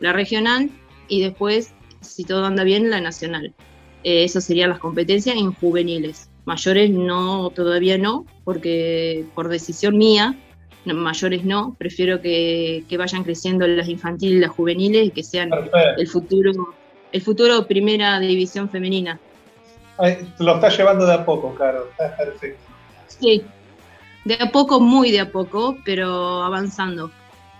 [0.00, 0.70] la regional
[1.08, 3.54] y después, si todo anda bien, la nacional.
[4.04, 6.28] Eh, esas serían las competencias en juveniles.
[6.44, 10.36] Mayores no, todavía no, porque por decisión mía,
[10.84, 15.50] mayores no, prefiero que, vayan creciendo las infantiles y las juveniles y que sean
[15.96, 16.52] el futuro,
[17.12, 19.20] el futuro primera división femenina.
[20.38, 22.62] lo estás llevando de a poco, Caro, está perfecto.
[23.06, 23.42] Sí,
[24.28, 27.10] de a poco, muy de a poco, pero avanzando.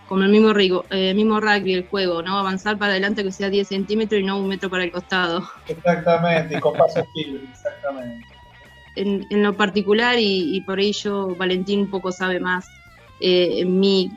[0.07, 2.39] Como el mismo, rigo, eh, mismo rugby, el juego, ¿no?
[2.39, 5.49] Avanzar para adelante que sea 10 centímetros y no un metro para el costado.
[5.67, 8.27] Exactamente, y con pasos exactamente.
[8.97, 12.67] En, en, lo particular, y, por ello Valentín un poco sabe más,
[13.21, 14.11] eh, en, mi,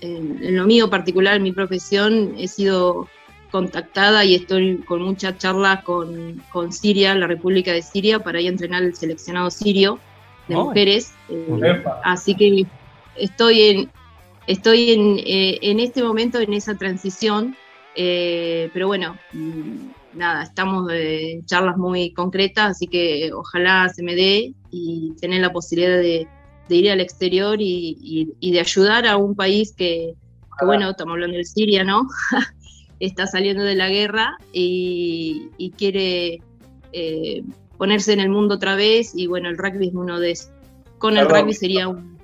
[0.00, 3.08] en, lo mío particular, en mi profesión, he sido
[3.50, 8.46] contactada y estoy con muchas charlas con, con Siria, la República de Siria, para ir
[8.46, 10.00] a entrenar el seleccionado sirio
[10.50, 11.14] de mujeres.
[11.28, 12.66] Eh, así que
[13.16, 13.90] estoy en,
[14.46, 17.56] estoy en, eh, en, este momento en esa transición,
[17.96, 24.14] eh, pero bueno, mm, nada, estamos en charlas muy concretas, así que ojalá se me
[24.14, 26.26] dé y tener la posibilidad de,
[26.68, 30.14] ir al exterior y, de ayudar a un país que,
[30.64, 32.06] bueno, estamos hablando de Siria, ¿no?
[33.00, 36.42] Está saliendo de la guerra y, quiere
[37.80, 40.52] ponerse en el mundo otra vez y bueno, el rugby es uno de esos.
[40.98, 42.18] Con el rugby sería un...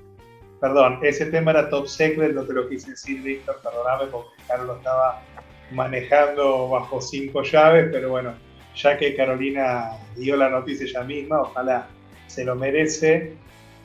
[0.61, 4.77] Perdón, ese tema era top secret, no te lo quise decir, Víctor, perdóname porque Carlos
[4.77, 5.23] estaba
[5.71, 8.35] manejando bajo cinco llaves, pero bueno,
[8.75, 11.87] ya que Carolina dio la noticia ella misma, ojalá
[12.27, 13.33] se lo merece.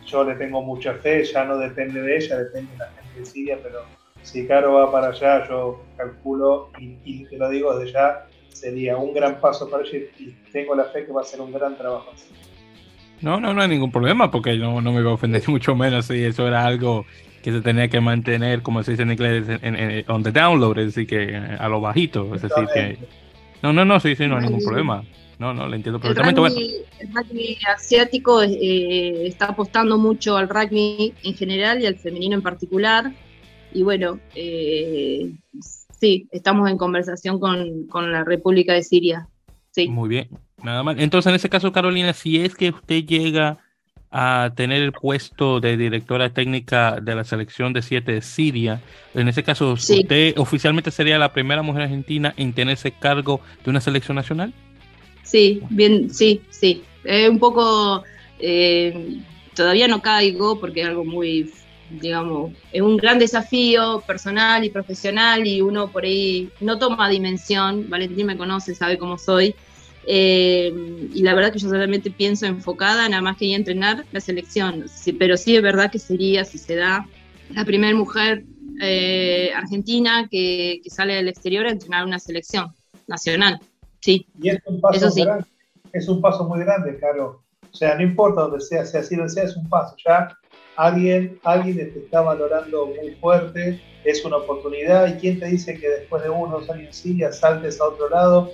[0.05, 3.25] Yo le tengo mucha fe, ya no depende de ella, depende de la gente de
[3.25, 3.79] Siria, pero
[4.23, 8.97] si Caro va para allá, yo calculo, y, y te lo digo desde ya, sería
[8.97, 11.77] un gran paso para ella y tengo la fe que va a ser un gran
[11.77, 12.13] trabajo.
[13.21, 16.07] No, no, no hay ningún problema porque no, no me iba a ofender mucho menos
[16.07, 17.07] si eso era algo
[17.43, 20.95] que se tenía que mantener, como se dice en inglés, en, on the download, es
[20.95, 22.99] decir, que a lo bajito, es decir, que...
[23.63, 25.05] No, no, no, sí, sí, no hay ningún problema.
[25.39, 26.41] No, no, le entiendo perfectamente.
[27.01, 32.43] El rugby, asiático eh, está apostando mucho al rugby en general y al femenino en
[32.43, 33.13] particular.
[33.73, 35.33] y bueno, eh,
[36.03, 39.29] sí, estamos en conversación con, con, la República de Siria.
[39.71, 39.87] Sí.
[39.87, 40.29] Muy bien,
[40.61, 40.97] nada más.
[40.99, 43.59] Entonces, en ese caso, Carolina, si es que usted llega
[44.11, 48.83] a tener el puesto de directora técnica de la selección de siete de Siria.
[49.15, 53.71] En ese caso, ¿usted oficialmente sería la primera mujer argentina en tener ese cargo de
[53.71, 54.53] una selección nacional?
[55.23, 56.83] Sí, bien, sí, sí.
[57.05, 58.03] Es un poco,
[58.39, 59.21] eh,
[59.55, 61.51] todavía no caigo porque es algo muy,
[62.01, 67.89] digamos, es un gran desafío personal y profesional y uno por ahí no toma dimensión.
[67.89, 69.55] Valentín me conoce, sabe cómo soy
[70.07, 70.73] eh,
[71.15, 74.85] y la verdad que yo solamente pienso enfocada nada más que entrenar la selección.
[75.19, 77.07] pero sí es verdad que sería, si se da,
[77.51, 78.45] la primera mujer
[78.81, 82.73] eh, argentina que, sale del exterior a entrenar una selección
[83.07, 83.61] nacional.
[84.01, 84.27] Sí.
[84.41, 85.09] Y es un paso,
[85.93, 87.43] es un paso muy grande, Caro.
[87.71, 89.95] O sea, no importa donde sea, sea así o sea, es un paso.
[90.05, 90.37] Ya
[90.77, 95.09] alguien, alguien te está valorando muy fuerte, es una oportunidad.
[95.09, 98.53] ¿Y quién te dice que después de unos años Siria saltes a otro lado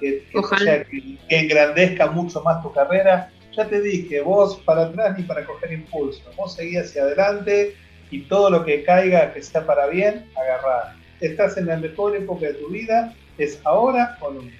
[0.00, 3.30] que, que, engrandezca mucho más tu carrera.
[3.56, 7.74] Ya te dije, vos para atrás ni para coger impulso, vos seguí hacia adelante
[8.10, 10.94] y todo lo que caiga, que sea para bien, agarrar.
[11.20, 14.54] Estás en la mejor época de tu vida, es ahora o nunca.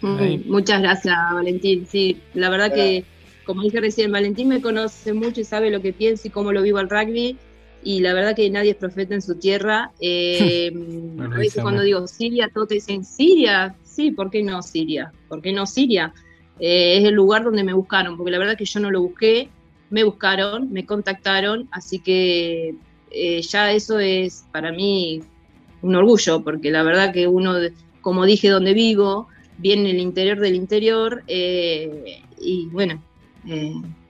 [0.00, 1.84] Mm, muchas gracias, Valentín.
[1.86, 3.04] Sí, la verdad que,
[3.48, 6.60] como dije recién, Valentín me conoce mucho y sabe lo que pienso y cómo lo
[6.60, 7.38] vivo al rugby.
[7.82, 9.90] Y la verdad que nadie es profeta en su tierra.
[10.00, 10.70] Eh,
[11.18, 15.12] a veces cuando digo Siria, todos te dicen Siria, sí, ¿por qué no Siria?
[15.28, 16.12] ¿Por qué no Siria?
[16.60, 19.48] Eh, es el lugar donde me buscaron, porque la verdad que yo no lo busqué,
[19.88, 22.74] me buscaron, me contactaron, así que
[23.10, 25.22] eh, ya eso es para mí
[25.80, 27.54] un orgullo, porque la verdad que uno,
[28.02, 33.02] como dije, donde vivo, viene el interior del interior, eh, y bueno,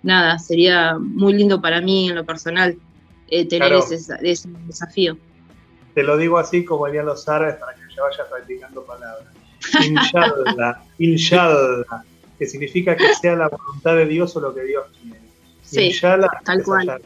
[0.03, 2.77] nada, sería muy lindo para mí en lo personal
[3.49, 5.17] tener ese, ese, desafío.
[5.95, 9.29] Te lo digo así como harían los árabes para que ya vayas practicando palabras.
[9.85, 12.05] Inshallah, inshallah,
[12.39, 15.21] que significa que sea la voluntad de Dios o lo que Dios quiere.
[15.63, 17.01] Sí, inshallah, tal cual.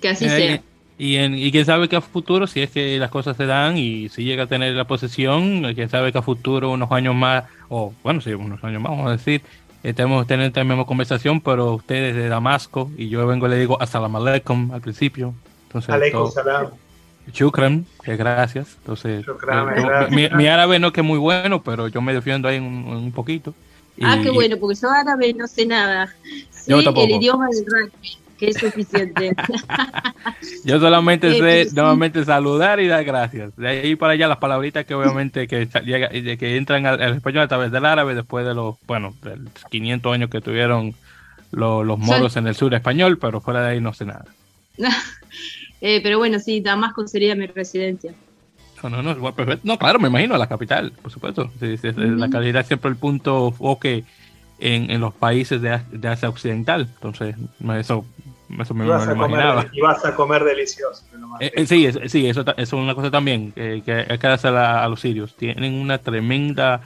[0.00, 0.62] que así sea.
[0.98, 3.76] Y, en, y quién sabe que a futuro, si es que las cosas se dan
[3.76, 7.44] y si llega a tener la posesión, quién sabe que a futuro, unos años más,
[7.68, 9.42] o bueno, sí, unos años más, vamos a decir,
[9.82, 13.80] estemos teniendo esta misma conversación, pero ustedes de Damasco y yo vengo y le digo
[13.80, 15.34] Assalamu alaikum al principio.
[15.68, 16.70] Entonces, salam.
[18.04, 18.76] Que gracias.
[18.78, 22.58] Entonces, eh, Mi, árabe no es que es muy bueno, pero yo me defiendo ahí
[22.58, 23.54] un, poquito.
[24.02, 26.12] ah, qué bueno, porque yo árabe no sé nada.
[26.50, 29.36] Sí, el idioma del rugby, que es suficiente.
[30.64, 33.54] yo solamente sé nuevamente saludar y dar gracias.
[33.54, 37.70] De ahí para allá las palabritas que obviamente que, que entran al, español a través
[37.70, 39.38] del árabe después de los, bueno, de
[39.70, 40.92] 500 años que tuvieron
[41.52, 44.24] los, los moros en el sur español, pero fuera de ahí no sé nada.
[45.84, 48.14] Eh, pero bueno, sí, Damasco sería mi residencia.
[48.84, 51.50] No, no, no, no claro, me imagino, la capital, por supuesto.
[51.58, 54.04] La calidad es siempre el punto foque
[54.60, 56.82] en, en los países de, de, Asia Occidental.
[56.82, 57.34] Entonces,
[57.80, 58.04] eso,
[58.60, 59.66] eso me, lo imaginaba.
[59.72, 61.04] y vas a comer delicioso.
[61.40, 64.86] Eh, eh, sí, sí, eso, es una cosa también que, que hay que hacer a,
[64.88, 65.34] los sirios.
[65.36, 66.80] Tienen una tremenda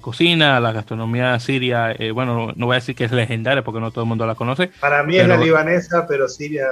[0.00, 4.04] cocina, la gastronomía siria, bueno, no voy a decir que es legendaria porque no todo
[4.04, 4.68] el mundo la conoce.
[4.80, 6.64] Para mí es la libanesa, pero Siria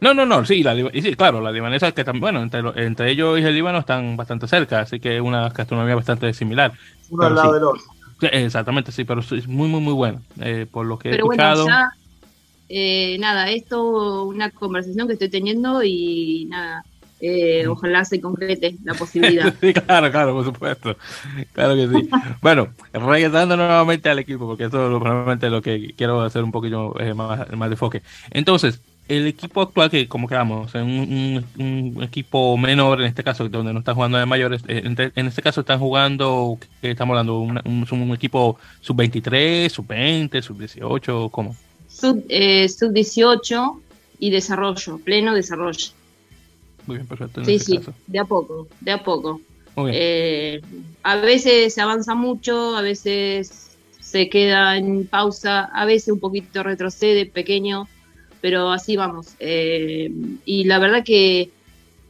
[0.00, 3.42] no, no, no, sí, la, sí claro, la libanesa, que bueno, entre, entre ellos y
[3.42, 6.72] el Líbano están bastante cerca, así que es una gastronomía bastante similar.
[7.10, 7.82] Uno al lado del otro.
[8.20, 10.20] Exactamente, sí, pero es muy, muy, muy bueno.
[10.40, 11.64] Eh, por lo que he escuchado.
[11.64, 11.90] Bueno, ya,
[12.68, 16.84] eh, nada, esto una conversación que estoy teniendo y nada,
[17.20, 17.70] eh, mm.
[17.70, 19.54] ojalá se concrete la posibilidad.
[19.60, 20.96] sí, claro, claro, por supuesto.
[21.52, 22.08] Claro que sí.
[22.42, 26.94] bueno, regresando nuevamente al equipo, porque eso es probablemente lo que quiero hacer un poquito
[27.14, 28.02] más, más de enfoque.
[28.30, 33.72] Entonces, el equipo actual, que como quedamos, en un, equipo menor, en este caso, donde
[33.72, 37.40] no están jugando de mayores, eh, en, este caso están jugando, ¿qué estamos hablando?
[37.40, 41.56] Un, equipo sub-23, sub-20, sub-18, ¿cómo?
[41.98, 43.80] Sub, eh, sub-18
[44.18, 45.88] y desarrollo, pleno desarrollo.
[46.86, 47.44] Muy bien, perfecto.
[47.44, 49.40] Sí, sí, de a poco, de a poco.
[49.90, 50.60] Eh,
[51.02, 56.62] a veces se avanza mucho, a veces se queda en pausa, a veces un poquito
[56.62, 57.86] retrocede, pequeño
[58.40, 59.34] pero así vamos.
[59.38, 60.10] Eh,
[60.44, 61.50] y la verdad que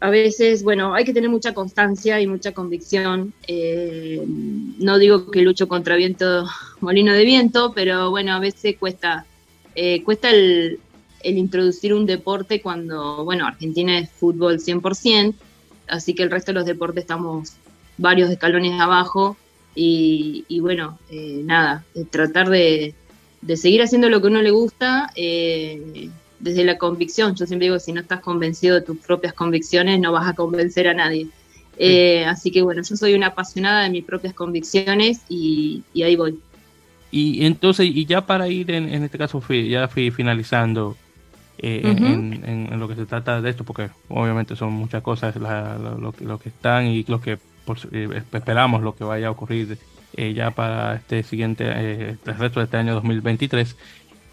[0.01, 3.32] a veces, bueno, hay que tener mucha constancia y mucha convicción.
[3.47, 6.47] Eh, no digo que lucho contra viento,
[6.80, 9.26] molino de viento, pero bueno, a veces cuesta,
[9.81, 10.81] eh, cuesta el,
[11.22, 15.35] introducir un deporte cuando, bueno, Argentina es fútbol 100%,
[15.89, 17.55] así que el resto de los deportes estamos
[17.97, 19.37] varios escalones abajo.
[19.74, 22.95] Y, y bueno, nada, tratar de,
[23.41, 26.11] de seguir haciendo lo que uno le gusta, eh,
[26.41, 27.35] desde la convicción.
[27.35, 30.89] Yo siempre digo, si no estás convencido de tus propias convicciones, no vas a convencer
[30.89, 31.29] a nadie.
[31.76, 36.39] Eh, así que bueno, yo soy una apasionada de mis propias convicciones y, ahí voy.
[37.11, 40.97] Y entonces, y ya para ir en, este caso, fui, ya fui finalizando
[41.59, 46.39] eh, en, lo que se trata de esto, porque obviamente son muchas cosas lo, lo,
[46.39, 47.39] que están y lo que
[47.93, 49.79] eh, esperamos lo que vaya a ocurrir
[50.35, 53.77] ya para este siguiente, el resto de este año 2023.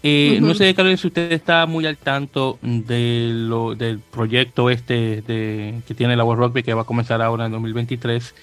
[0.08, 5.22] Eh, no sé, Carlos, si usted está muy al tanto de lo, del proyecto este
[5.22, 8.34] de, que tiene la World Rugby que va a comenzar ahora en 2023,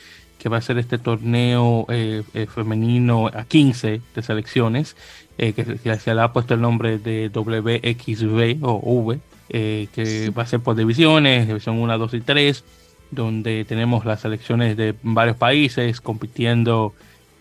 [0.43, 4.97] que va a ser este torneo eh, eh, femenino a 15 de selecciones,
[5.37, 9.19] que, se le ha puesto el nombre de WXV o V,
[9.49, 12.63] que va a ser por divisiones, división 1, 2 y 3,
[13.09, 16.93] donde tenemos las selecciones de varios países compitiendo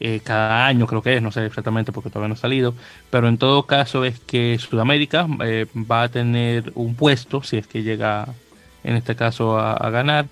[0.05, 2.74] eh, cada año, creo que es, no sé exactamente porque todavía no ha salido,
[3.09, 7.68] pero en todo caso es que Sudamérica eh, va a tener un puesto, si es
[7.68, 8.26] que llega
[8.82, 10.26] en este caso a, ganar.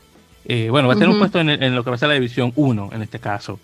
[0.52, 2.52] Eh, bueno, va a tener un puesto en, lo que va a ser la División
[2.56, 3.60] 1 en este caso.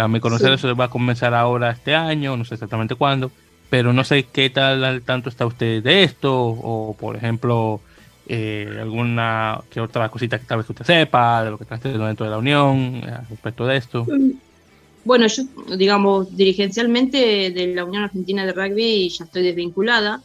[0.00, 3.30] a mi conocer eso va a comenzar ahora este año, no sé exactamente cuándo,
[3.68, 7.82] pero no sé qué tal al tanto está usted de esto, o por ejemplo,
[8.30, 12.24] alguna que otra cosita que tal vez usted sepa de lo que está haciendo dentro
[12.24, 14.06] de la Unión respecto de esto.
[14.06, 14.30] Mm,
[15.04, 15.42] bueno, yo,
[15.76, 20.22] digamos, dirigencialmente de la Unión Argentina de Rugby ya estoy desvinculada,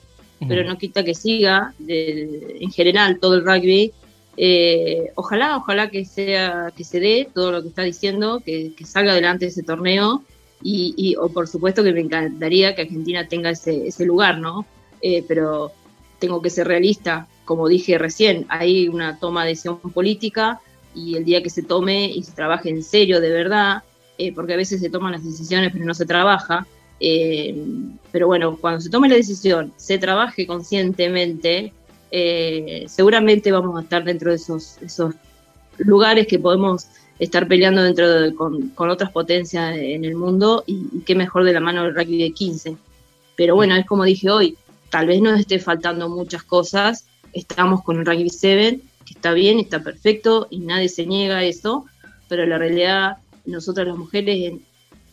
[0.48, 3.92] pero no quita que siga, en general, todo el rugby.
[4.38, 9.11] Eh, ojalá, ojalá que sea que se dé todo lo que está diciendo, que, salga
[9.11, 10.23] adelante ese torneo
[10.63, 14.65] y, o por supuesto que me encantaría que Argentina tenga ese, ese lugar, ¿no?
[15.01, 15.71] Eh, pero
[16.19, 20.61] tengo que ser realista, como dije recién, hay una toma de decisión política
[20.93, 23.84] y el día que se tome y se trabaje en serio de verdad,
[24.17, 26.67] eh, porque a veces se toman las decisiones pero no se trabaja.
[27.03, 27.55] Eh,
[28.11, 31.73] pero bueno, cuando se tome la decisión, se trabaje conscientemente,
[32.12, 34.78] eh, seguramente vamos a estar dentro de esos,
[35.78, 36.88] lugares que podemos
[37.18, 41.84] estar peleando dentro con, otras potencias en el mundo y, qué mejor de la mano
[41.84, 42.78] del rugby de 15.
[43.38, 44.57] Pero bueno, es como dije hoy,
[44.89, 49.59] tal vez nos esté faltando muchas cosas, estamos con el rugby 7, que está bien,
[49.59, 51.86] está perfecto y nadie se niega a eso,
[52.28, 54.53] pero la realidad nosotras las mujeres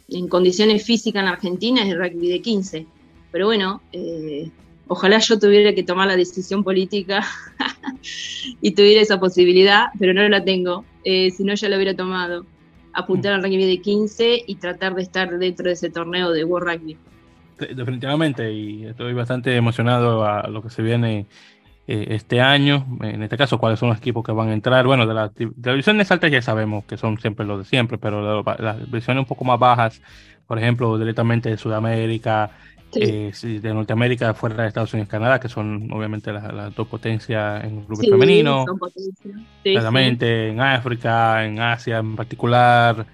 [0.08, 2.86] en, condiciones físicas en Argentina es el rugby de 15.
[3.30, 4.50] Pero bueno, eh,
[4.88, 7.24] ojalá yo tuviera que tomar la decisión política
[8.60, 12.44] y tuviera esa posibilidad, pero no la tengo, eh, si no ya la hubiera tomado.
[12.92, 16.68] Apuntar al rugby de 15 y tratar de estar dentro de ese torneo de World
[16.68, 16.96] Rugby.
[17.74, 21.26] Definitivamente, y estoy bastante emocionado a lo que se viene
[21.90, 24.86] eh, este año, en este caso, cuáles son los equipos que van a entrar.
[24.86, 28.78] Bueno, de, las divisiones altas ya sabemos que son siempre los de siempre, pero las
[28.84, 30.02] divisiones un poco más bajas,
[30.46, 32.50] por ejemplo, directamente de Sudamérica,
[32.94, 37.64] eh, de Norteamérica, fuera de Estados Unidos y Canadá, que son obviamente las, dos potencias
[37.64, 38.64] en el grupo femenino.
[39.62, 43.06] Claramente en África, en Asia en particular,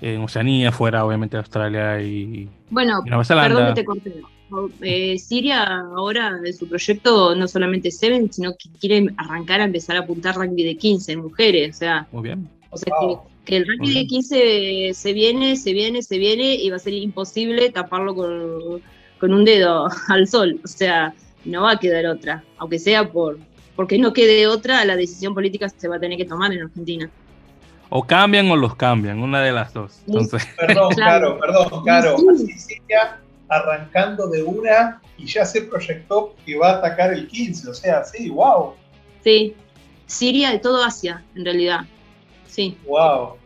[0.00, 3.48] en Oceanía, fuera obviamente de Australia y, bueno, Nueva Zelanda.
[3.48, 4.22] Perdón que te corté.
[4.80, 5.64] Eh, Siria
[5.96, 10.34] ahora en su proyecto no solamente Seven, sino que quiere arrancar a empezar a apuntar
[10.34, 11.76] rugby de 15 en mujeres.
[11.76, 12.48] O sea, Muy bien.
[12.70, 12.92] O sea
[13.44, 16.94] que, el rugby de 15 se viene, se viene, se viene y va a ser
[16.94, 18.82] imposible taparlo con,
[19.20, 20.60] con un dedo al sol.
[20.64, 21.14] O sea,
[21.44, 23.38] no va a quedar otra, aunque sea por
[23.76, 27.08] porque no quede otra, la decisión política se va a tener que tomar en Argentina.
[27.88, 30.02] O cambian o los cambian, una de las dos.
[30.06, 30.46] Entonces...
[30.58, 32.16] Perdón, claro, perdón, claro.
[32.30, 33.18] Así Siria
[33.48, 38.04] arrancando de una y ya se proyectó que va a atacar el 15, o sea,
[38.04, 38.74] sí, wow.
[39.24, 39.56] Sí,
[40.04, 41.80] Siria de todo Asia, en realidad.
[42.46, 42.76] Sí.
[42.86, 43.36] Wow.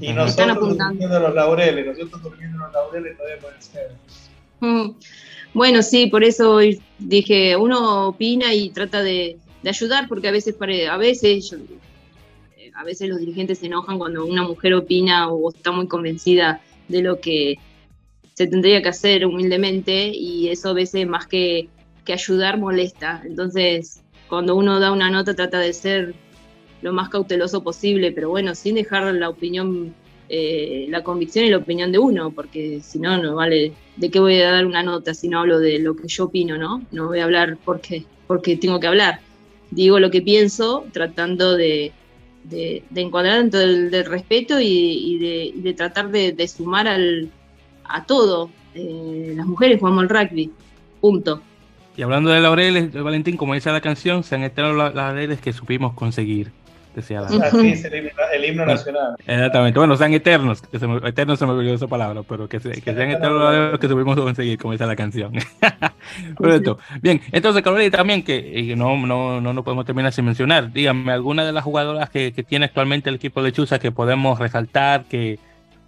[0.00, 3.92] Y nosotros durmiendo los laureles, nosotros durmiendo los laureles todavía puede ser.
[4.60, 4.90] Mm.
[5.54, 6.58] Bueno, sí, por eso
[6.98, 11.56] dije, uno opina y trata de, ayudar, porque a veces, a veces,
[12.74, 17.02] a veces los dirigentes se enojan cuando una mujer opina o está muy convencida de
[17.02, 17.56] lo que
[18.34, 21.68] se tendría que hacer humildemente y eso a veces más que,
[22.06, 23.20] ayudar molesta.
[23.24, 26.14] Entonces, cuando uno da una nota trata de ser
[26.80, 29.92] lo más cauteloso posible, pero bueno, sin dejar la opinión,
[30.28, 34.20] eh, la convicción y la opinión de uno, porque si no, no vale, ¿de qué
[34.20, 36.82] voy a dar una nota si no hablo de lo que yo opino, no?
[36.92, 39.20] No voy a hablar porque, porque tengo que hablar.
[39.70, 41.92] Digo lo que pienso, tratando de,
[42.44, 47.30] de, encuadrar dentro del, respeto y, de, tratar de sumar al,
[47.88, 48.50] a todo.
[48.74, 50.50] Eh, las mujeres jugamos al rugby,
[51.00, 51.40] punto.
[51.96, 55.52] Y hablando de laureles, Valentín, como dice la canción, se han enterado las laureles que
[55.52, 56.52] supimos conseguir.
[56.96, 57.26] Decía la...
[57.26, 59.16] Así es el himno, nacional.
[59.18, 59.78] Exactamente.
[59.78, 60.62] Bueno, sean eternos.
[60.62, 63.86] Que se me, eternos se me olvidó esa palabra, pero que, que sean eternos que
[63.86, 65.34] tuvimos que conseguir, como dice la canción.
[66.38, 66.78] Perfecto.
[67.02, 70.72] Bien, entonces, Carolina, también que no, no, no, no podemos terminar sin mencionar.
[70.72, 74.38] Díganme, ¿alguna de las jugadoras que, que tiene actualmente el equipo de Chusa que podemos
[74.38, 75.04] resaltar?
[75.04, 75.38] Que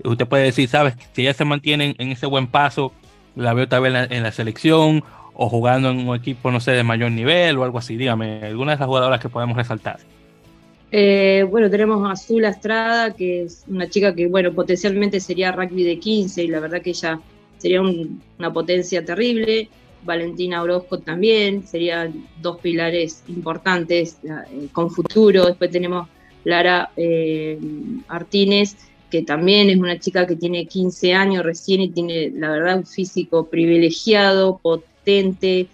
[0.05, 0.93] usted puede decir, ¿sabes?
[1.13, 2.93] Si ella se mantiene en ese buen paso,
[3.35, 5.03] la veo tal vez en la, en la selección
[5.33, 7.97] o jugando en un equipo, no sé, de mayor nivel o algo así.
[7.97, 10.01] Dígame, algunas de las jugadoras que podemos resaltar.
[10.91, 15.85] Eh, bueno, tenemos a Azul Estrada, que es una chica que, bueno, potencialmente sería rugby
[15.85, 17.21] de 15 y la verdad que ella
[17.59, 19.69] sería una potencia terrible.
[20.05, 25.47] Valentina Orozco también, serían dos pilares importantes eh, con futuro.
[25.47, 26.09] Después tenemos
[26.45, 27.59] Lara eh,
[29.11, 32.87] que también es una chica que tiene 15 años recién y tiene, la verdad, un
[32.87, 35.67] físico privilegiado, potente,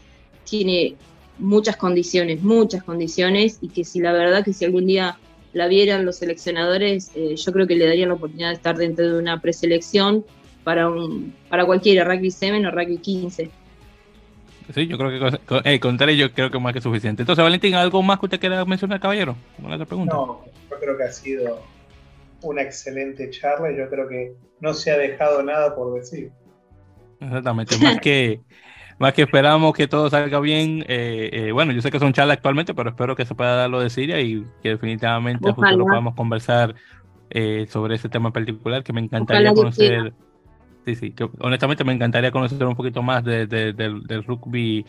[0.45, 0.95] tiene
[1.39, 5.19] muchas condiciones, muchas condiciones, y que si la verdad que si algún día
[5.53, 9.09] la vieran los seleccionadores, eh, yo creo que le darían la oportunidad de estar dentro
[9.09, 10.25] de una preselección
[10.65, 13.51] para un para cualquiera, rugby 7 o rugby 15.
[14.73, 17.23] Sí, yo creo que con, eh, con yo creo que más que suficiente.
[17.23, 19.37] Entonces, Valentín, ¿algo más que usted quiera mencionar, caballero?
[19.63, 20.15] Una otra pregunta.
[20.15, 21.63] No, yo creo que ha sido
[22.43, 26.33] una excelente charla y yo creo que no se ha dejado nada por decir.
[27.21, 28.41] Exactamente, más que
[28.99, 30.85] más que esperamos que todo salga bien.
[30.89, 33.71] Eh, eh, bueno, yo sé que son charlas actualmente, pero espero que se pueda dar
[33.71, 36.75] lo de Siria y que definitivamente en futuro podamos conversar
[37.31, 40.13] eh, sobre ese tema en particular, que me encantaría conocer.
[40.85, 44.85] Sí, sí, que honestamente me encantaría conocer un poquito más de, del, rugby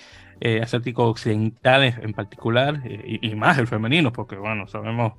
[0.62, 5.14] asiático occidental en, particular y, más el femenino, porque bueno, sabemos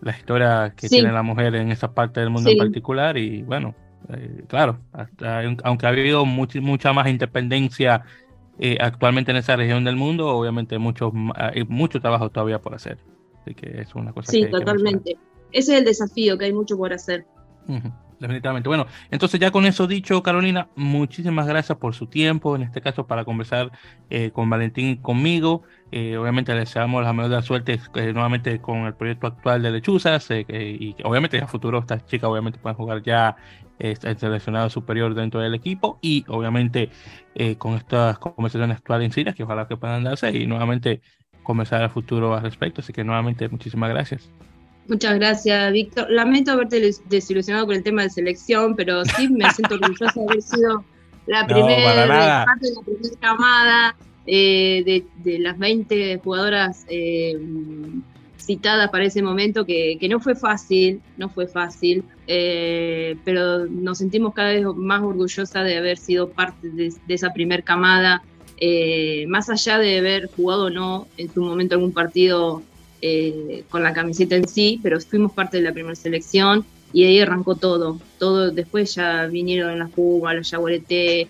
[0.00, 3.74] la historia que tiene la mujer en esa parte del mundo en particular y bueno,
[4.08, 4.78] eh, claro,
[5.62, 8.02] aunque ha habido mucha más independencia
[8.58, 12.98] eh, actualmente en esa región del mundo, obviamente mucho, hay mucho trabajo todavía por hacer.
[13.40, 15.16] Así que es una cosa Sí, totalmente.
[15.52, 17.26] Ese es el desafío, que hay mucho por hacer.
[18.18, 18.68] definitivamente.
[18.68, 23.06] Bueno, entonces ya con eso dicho, Carolina, muchísimas gracias por su tiempo, en este caso
[23.06, 23.72] para conversar
[24.10, 25.62] eh, con Valentín y conmigo.
[25.90, 30.28] obviamente le deseamos la mejor de las suertes nuevamente con el proyecto actual de Lechuzas
[30.30, 33.36] y obviamente a futuro estas chicas obviamente pueden jugar ya
[33.80, 36.90] el seleccionado superior dentro del equipo y obviamente
[37.34, 41.00] eh, con estas conversaciones actuales en Siria que ojalá que puedan darse y nuevamente
[41.42, 42.80] comenzar al futuro al respecto.
[42.80, 44.30] Así que nuevamente muchísimas gracias.
[44.88, 46.10] Muchas gracias, Víctor.
[46.10, 50.42] Lamento haberte desilusionado con el tema de selección, pero sí me siento orgullosa de haber
[50.42, 50.84] sido
[51.26, 57.38] la primera parte de la primera camada eh, de, de, las 20 jugadoras eh,
[58.50, 64.34] citadas para ese momento, que, no fue fácil, no fue fácil, eh, pero nos sentimos
[64.34, 68.24] cada vez más orgullosas de haber sido parte de, esa primer camada,
[68.58, 72.62] eh, más allá de haber jugado o no en su momento algún partido
[73.00, 77.20] eh, con la camiseta en sí, pero fuimos parte de la primera selección y ahí
[77.20, 81.28] arrancó todo, todo después ya vinieron las Pumas, los Yaguareté,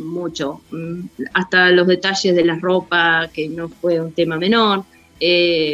[0.00, 1.00] mucho, mm,
[1.32, 4.84] hasta los detalles de la ropa, que no fue un tema menor.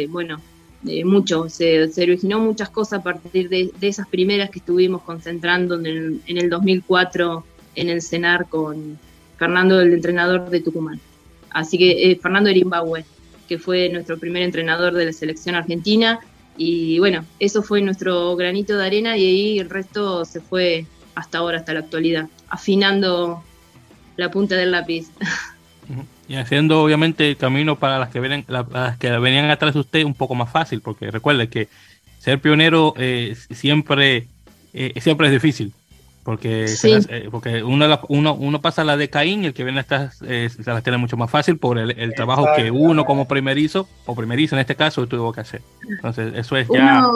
[0.09, 0.39] bueno,
[0.83, 6.21] mucho, se, originó muchas cosas a partir de, esas primeras que estuvimos concentrando en el,
[6.27, 7.43] el 2004
[7.75, 8.97] en el CENAR con
[9.37, 10.99] Fernando, el entrenador de Tucumán.
[11.51, 13.05] Así que eh, Fernando Erimbahue,
[13.47, 16.19] que fue nuestro primer entrenador de la selección argentina.
[16.57, 21.39] Y bueno, eso fue nuestro granito de arena y ahí el resto se fue hasta
[21.39, 23.43] ahora, hasta la actualidad, afinando
[24.17, 25.07] la punta del lápiz.
[26.29, 30.03] Y haciendo obviamente el camino para las que vienen, las que venían atrás de usted
[30.03, 31.67] un poco más fácil, porque recuerde que
[32.19, 34.27] ser pionero eh, siempre,
[34.71, 35.73] eh, siempre es difícil.
[36.23, 40.17] Porque, eh, porque uno, uno, uno, pasa la de Caín y el que viene atrás
[40.17, 44.55] se las tiene mucho más fácil por el, trabajo que uno como primerizo, o primerizo
[44.55, 45.63] en este caso, tuvo que hacer.
[45.89, 47.07] Entonces, eso es ya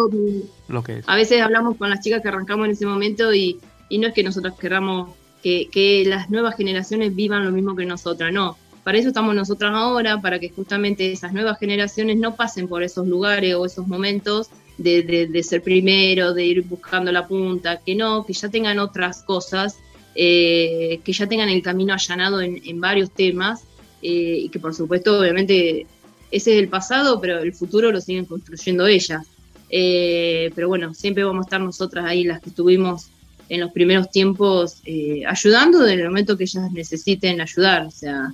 [0.69, 1.05] lo que es.
[1.07, 3.59] A veces hablamos con las chicas que arrancamos en ese momento y,
[3.89, 5.11] y no es que nosotros querramos
[5.43, 9.71] que, que las nuevas generaciones vivan lo mismo que nosotras, no para eso estamos nosotras
[9.73, 14.49] ahora, para que justamente esas nuevas generaciones no pasen por esos lugares o esos momentos
[14.77, 19.77] de, ser primero, de ir buscando la punta, que no, que ya tengan otras cosas,
[20.15, 23.61] eh, que ya tengan el camino allanado en, varios temas
[24.01, 25.87] eh, y que por supuesto obviamente
[26.29, 29.25] ese es el pasado, pero el futuro lo siguen construyendo ellas.
[29.69, 33.07] Eh, pero bueno, siempre vamos a estar nosotras ahí, las que estuvimos
[33.49, 34.81] en los primeros tiempos,
[35.27, 37.85] ayudando en el momento que ellas necesiten ayudar.
[37.85, 38.33] O sea,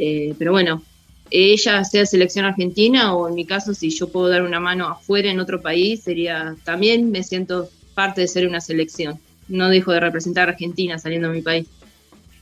[0.00, 0.82] eh, pero bueno,
[1.30, 5.30] ella sea selección argentina o en mi caso si yo puedo dar una mano afuera
[5.30, 9.18] en otro país, sería también me siento parte de ser una selección.
[9.48, 11.66] No dejo de representar a Argentina saliendo de mi país.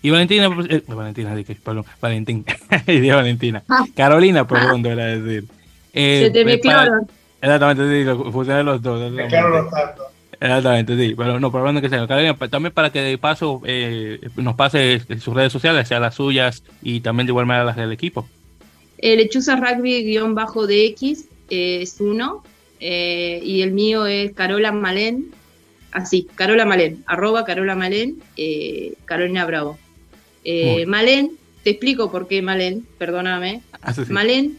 [0.02, 1.34] Y Valentina, eh, Valentina,
[1.64, 2.44] perdón, Valentín,
[2.86, 3.62] Valentina.
[3.68, 3.84] Ah.
[3.94, 5.48] Carolina, perdón, debería decir.
[5.94, 6.44] Eh, Se te
[7.40, 9.12] Exactamente, sí, funcionan los dos.
[9.30, 10.15] Carlos Tanto.
[10.40, 14.54] Exactamente, sí, pero no, pero hablando que sea, también para que de paso eh, nos
[14.54, 18.28] pase sus redes sociales, sea las suyas y también de igual manera las del equipo.
[18.98, 22.42] El Lechuza Rugby-DX eh, es uno,
[22.80, 25.30] eh, y el mío es Carola Malén,
[25.92, 29.78] así, Carola Malén, arroba Carola Malén, eh, Carolina Bravo.
[30.86, 31.32] Malén,
[31.64, 33.62] te explico por qué Malén, perdóname.
[33.82, 34.58] Ah, Malén,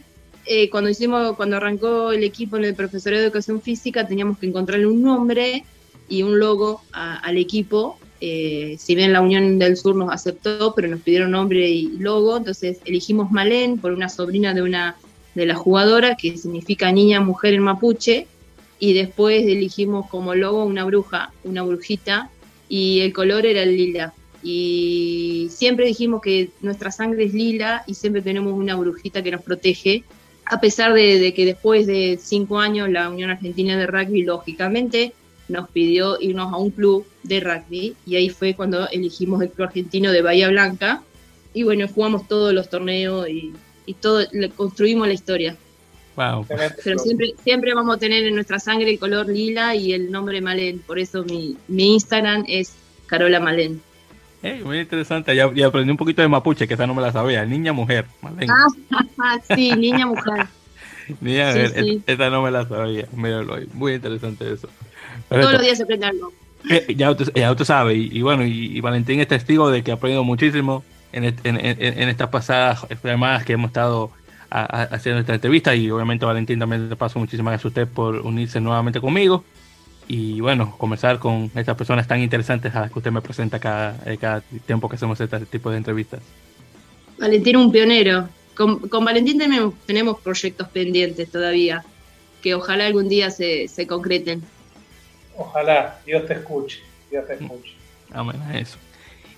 [0.71, 4.87] cuando hicimos, cuando arrancó el equipo en el profesorado de educación física, teníamos que encontrarle
[4.87, 5.63] un nombre
[6.09, 7.97] y un logo al equipo.
[8.19, 12.79] si bien la Unión del Sur nos aceptó, pero nos pidieron nombre y logo, entonces
[12.85, 14.95] elegimos Malén por una sobrina de una
[15.35, 18.25] de la jugadora, que significa niña, mujer en mapuche,
[18.79, 22.29] y después elegimos como logo una bruja, una brujita,
[22.69, 24.13] y el color era el lila.
[24.43, 29.41] Y siempre dijimos que nuestra sangre es lila y siempre tenemos una brujita que nos
[29.41, 30.03] protege,
[30.49, 35.13] a pesar de, que después de cinco años la Unión Argentina de Rugby, lógicamente,
[35.47, 39.67] nos pidió irnos a un club de rugby y ahí fue cuando elegimos el club
[39.67, 41.03] argentino de Bahía Blanca
[41.53, 43.53] y bueno, jugamos todos los torneos y
[43.87, 44.23] y todo,
[44.55, 45.57] construimos la historia.
[46.15, 46.45] Wow.
[46.83, 50.41] Pero siempre, siempre vamos a tener en nuestra sangre el color lila y el nombre
[50.41, 50.79] Malén.
[50.79, 52.73] Por eso mi, mi Instagram es
[53.07, 53.81] Carola Malén.
[54.63, 55.35] Muy interesante.
[55.35, 57.45] Ya, aprendí un poquito de mapuche, que esa no me la sabía.
[57.45, 58.05] Niña mujer.
[58.21, 60.47] Ah, sí, niña mujer.
[61.21, 63.07] niña esa no me la sabía.
[63.13, 64.69] Míralo Muy interesante eso.
[65.29, 66.31] Todos los días se aprende algo.
[66.69, 67.95] Eh, ya, usted, ya usted sabe.
[67.95, 72.85] Y, bueno, y, Valentín es testigo de que ha aprendido muchísimo en, en, estas pasadas
[73.03, 74.11] llamadas que hemos estado
[74.49, 78.61] haciendo esta entrevista y obviamente Valentín también le paso muchísimas gracias a usted por unirse
[78.61, 79.43] nuevamente conmigo
[80.08, 83.99] y bueno, comenzar con estas personas tan interesantes a las que usted me presenta cada,
[84.05, 86.22] eh, cada tiempo que hacemos este tipo de entrevistas.
[87.20, 88.30] Valentín un pionero.
[88.55, 91.84] Con, con Valentín tenemos, tenemos proyectos pendientes todavía,
[92.41, 94.41] que ojalá algún día se, se concreten.
[95.36, 96.80] Ojalá, Dios te escuche,
[97.12, 97.74] Dios te escuche.
[98.12, 98.78] Amén, eso.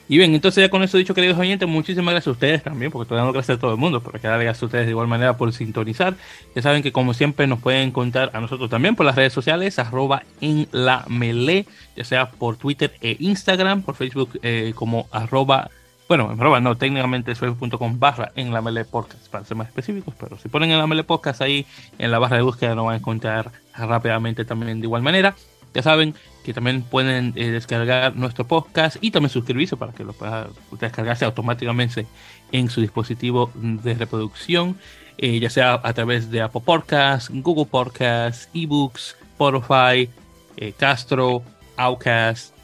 [0.09, 3.03] Y bien, entonces ya con eso dicho, queridos oyentes, muchísimas gracias a ustedes también, porque
[3.03, 5.37] estoy dando gracias a todo el mundo, pero quedar gracias a ustedes de igual manera
[5.37, 6.15] por sintonizar.
[6.55, 9.77] Ya saben que como siempre nos pueden contar a nosotros también por las redes sociales,
[9.77, 15.69] arroba en la melee, ya sea por Twitter e Instagram, por Facebook eh, como arroba,
[16.07, 20.15] bueno, arroba no, técnicamente es facebook.com barra en la melee podcast, para ser más específicos,
[20.19, 21.67] pero si ponen en la melee podcast ahí
[21.99, 25.35] en la barra de búsqueda nos van a encontrar rápidamente también de igual manera.
[25.73, 30.13] Ya saben que también pueden eh, descargar nuestro podcast y también suscribirse para que lo
[30.13, 30.47] puedan
[30.79, 32.07] descargarse automáticamente
[32.51, 34.77] en su dispositivo de reproducción,
[35.17, 40.09] eh, ya sea a través de Apple Podcasts, Google Podcasts, eBooks, Spotify,
[40.57, 41.43] eh, Castro,
[41.77, 42.55] Outcast,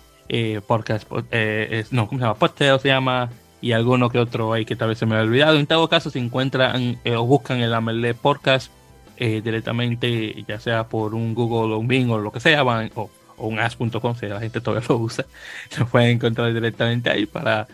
[0.68, 1.08] Podcast,
[1.92, 2.34] no, ¿cómo se llama?
[2.34, 3.30] Podcast se llama,
[3.62, 5.60] y alguno que otro ahí que tal vez se me ha olvidado.
[5.60, 8.72] En todo caso, se encuentran o buscan el AML Podcast
[9.18, 13.10] eh, directamente, ya sea por un Google o un Bing o lo que sea, o,
[13.38, 15.26] un as.com, si la gente todavía lo usa,
[15.78, 17.68] lo pueden encontrar directamente ahí para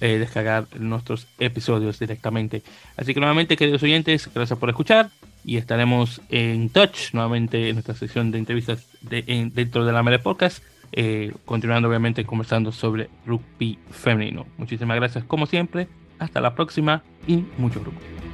[0.00, 2.62] eh, descargar nuestros episodios directamente.
[2.96, 5.10] Así que nuevamente, queridos oyentes, gracias por escuchar
[5.44, 9.22] y estaremos en touch nuevamente en nuestra sección de entrevistas de,
[9.52, 10.62] dentro de la Mele Podcast.
[10.94, 14.46] Eh, continuando obviamente conversando sobre rugby femenino.
[14.58, 15.88] Muchísimas gracias como siempre,
[16.18, 18.31] hasta la próxima y mucho rugby.